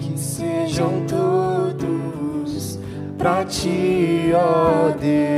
Que 0.01 0.19
sejam 0.19 1.07
todos 1.07 2.81
pra 3.17 3.45
ti, 3.45 4.33
ó 4.35 4.91
Deus. 5.01 5.34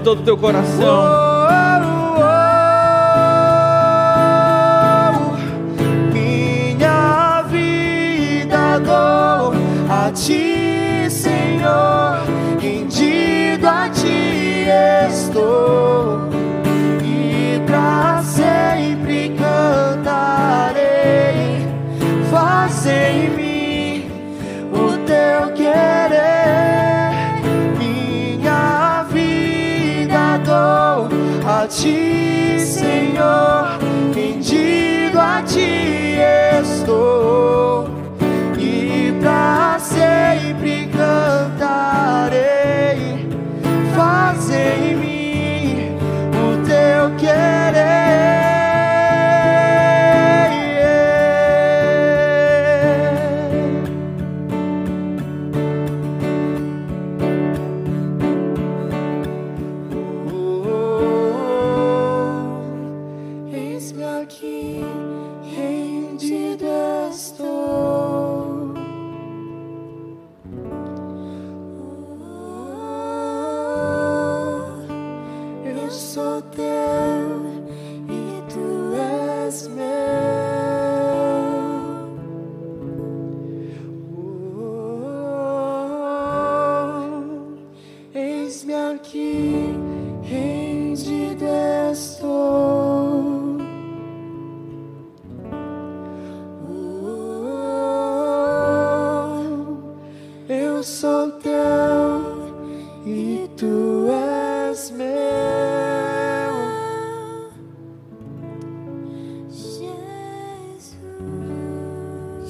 Todo 0.00 0.20
o 0.20 0.22
teu 0.22 0.36
coração. 0.36 1.33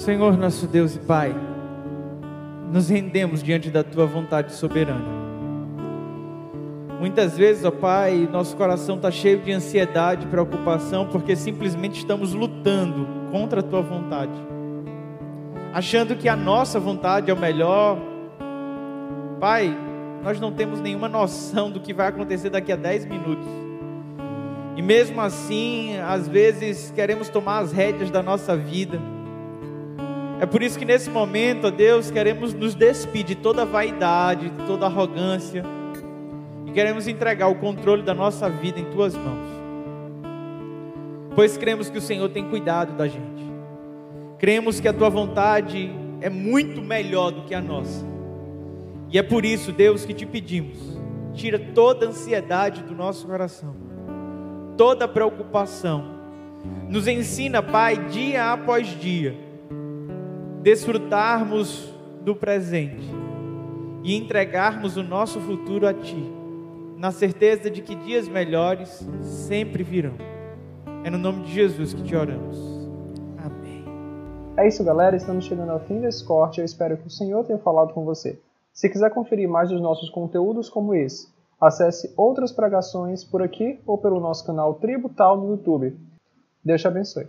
Senhor 0.05 0.37
nosso 0.37 0.67
Deus 0.67 0.95
e 0.97 0.99
Pai, 0.99 1.35
nos 2.71 2.91
rendemos 2.91 3.43
diante 3.43 3.71
da 3.71 3.83
Tua 3.83 4.05
vontade 4.05 4.53
soberana. 4.53 5.03
Muitas 7.01 7.39
vezes, 7.39 7.65
ó 7.65 7.71
Pai, 7.71 8.29
nosso 8.31 8.55
coração 8.55 8.97
está 8.97 9.11
cheio 9.11 9.39
de 9.39 9.51
ansiedade, 9.51 10.27
preocupação, 10.27 11.07
porque 11.07 11.35
simplesmente 11.35 12.01
estamos 12.01 12.35
lutando 12.35 13.09
contra 13.33 13.61
a 13.61 13.63
Tua 13.63 13.81
vontade, 13.81 14.35
achando 15.73 16.15
que 16.17 16.29
a 16.29 16.37
nossa 16.37 16.79
vontade 16.79 17.31
é 17.31 17.35
o 17.35 17.39
melhor. 17.39 17.97
Pai, 19.41 19.75
nós 20.23 20.39
não 20.39 20.53
temos 20.53 20.83
nenhuma 20.83 21.09
noção 21.09 21.71
do 21.71 21.81
que 21.81 21.95
vai 21.95 22.09
acontecer 22.09 22.51
daqui 22.51 22.71
a 22.71 22.77
10 22.77 23.07
minutos. 23.07 23.49
E 24.77 24.83
mesmo 24.83 25.19
assim, 25.23 25.97
às 25.97 26.29
vezes 26.29 26.93
queremos 26.95 27.31
tomar 27.31 27.61
as 27.61 27.73
rédeas 27.73 28.11
da 28.11 28.23
nossa 28.23 28.55
vida 28.55 29.01
é 30.45 30.47
por 30.47 30.63
isso 30.63 30.79
que 30.79 30.85
nesse 30.85 31.09
momento, 31.09 31.69
ó 31.69 31.71
Deus, 31.71 32.11
queremos 32.11 32.53
nos 32.53 32.75
despedir 32.75 33.25
de 33.25 33.35
toda 33.35 33.65
vaidade, 33.65 34.51
de 34.51 34.67
toda 34.67 34.85
arrogância, 34.85 35.65
e 36.67 36.71
queremos 36.71 37.09
entregar 37.09 37.49
o 37.49 37.55
controle 37.55 38.03
da 38.03 38.13
nossa 38.13 38.47
vida 38.51 38.79
em 38.79 38.85
tuas 38.85 39.15
mãos. 39.15 39.49
Pois 41.35 41.57
cremos 41.57 41.89
que 41.89 41.97
o 41.97 42.01
Senhor 42.01 42.29
tem 42.29 42.47
cuidado 42.47 42.93
da 42.93 43.09
gente. 43.09 43.43
Cremos 44.39 44.81
que 44.81 44.87
a 44.87 44.93
tua 44.93 45.09
vontade 45.09 45.91
é 46.21 46.29
muito 46.29 46.83
melhor 46.83 47.31
do 47.31 47.45
que 47.45 47.55
a 47.55 47.61
nossa. 47.63 48.05
E 49.11 49.19
é 49.19 49.23
por 49.23 49.47
isso, 49.47 49.73
Deus, 49.73 50.05
que 50.05 50.13
te 50.13 50.27
pedimos: 50.27 50.79
tira 51.33 51.59
toda 51.59 52.05
a 52.05 52.11
ansiedade 52.11 52.83
do 52.83 52.95
nosso 52.95 53.27
coração, 53.27 53.75
toda 54.77 55.07
a 55.07 55.09
preocupação, 55.09 56.05
Nos 56.87 57.09
ensina, 57.09 57.63
Pai, 57.63 57.97
dia 58.09 58.53
após 58.53 58.89
dia, 59.01 59.44
desfrutarmos 60.65 61.93
do 62.23 62.35
presente 62.35 63.07
e 64.03 64.17
entregarmos 64.17 64.97
o 64.97 65.03
nosso 65.03 65.39
futuro 65.39 65.87
a 65.87 65.93
Ti, 65.93 66.17
na 66.97 67.13
certeza 67.13 67.71
de 67.71 67.83
que 67.83 67.95
dias 67.95 68.27
melhores 68.27 69.07
sempre 69.21 69.83
virão. 69.83 70.15
É 71.05 71.11
no 71.11 71.19
nome 71.19 71.45
de 71.45 71.53
Jesus 71.53 71.93
que 71.93 72.03
te 72.03 72.17
oramos. 72.17 72.59
Amém. 73.37 73.85
É 74.57 74.67
isso, 74.67 74.83
galera. 74.83 75.15
Estamos 75.15 75.45
chegando 75.45 75.71
ao 75.71 75.81
fim 75.81 76.01
desse 76.01 76.25
corte. 76.25 76.61
Eu 76.61 76.65
espero 76.65 76.97
que 76.97 77.09
o 77.09 77.11
Senhor 77.11 77.45
tenha 77.45 77.59
falado 77.59 77.93
com 77.93 78.03
você. 78.03 78.41
Se 78.73 78.89
quiser 78.89 79.11
conferir 79.11 79.47
mais 79.47 79.69
dos 79.69 79.83
nossos 79.83 80.09
conteúdos 80.09 80.71
como 80.71 80.95
esse, 80.95 81.29
acesse 81.61 82.11
outras 82.17 82.53
pregações 82.53 83.23
por 83.23 83.43
aqui 83.43 83.79
ou 83.87 83.99
pelo 83.99 84.19
nosso 84.19 84.47
canal 84.47 84.73
Tributal 84.77 85.37
no 85.37 85.51
YouTube. 85.51 85.95
Deus 86.65 86.81
te 86.81 86.89
abençoe. 86.89 87.27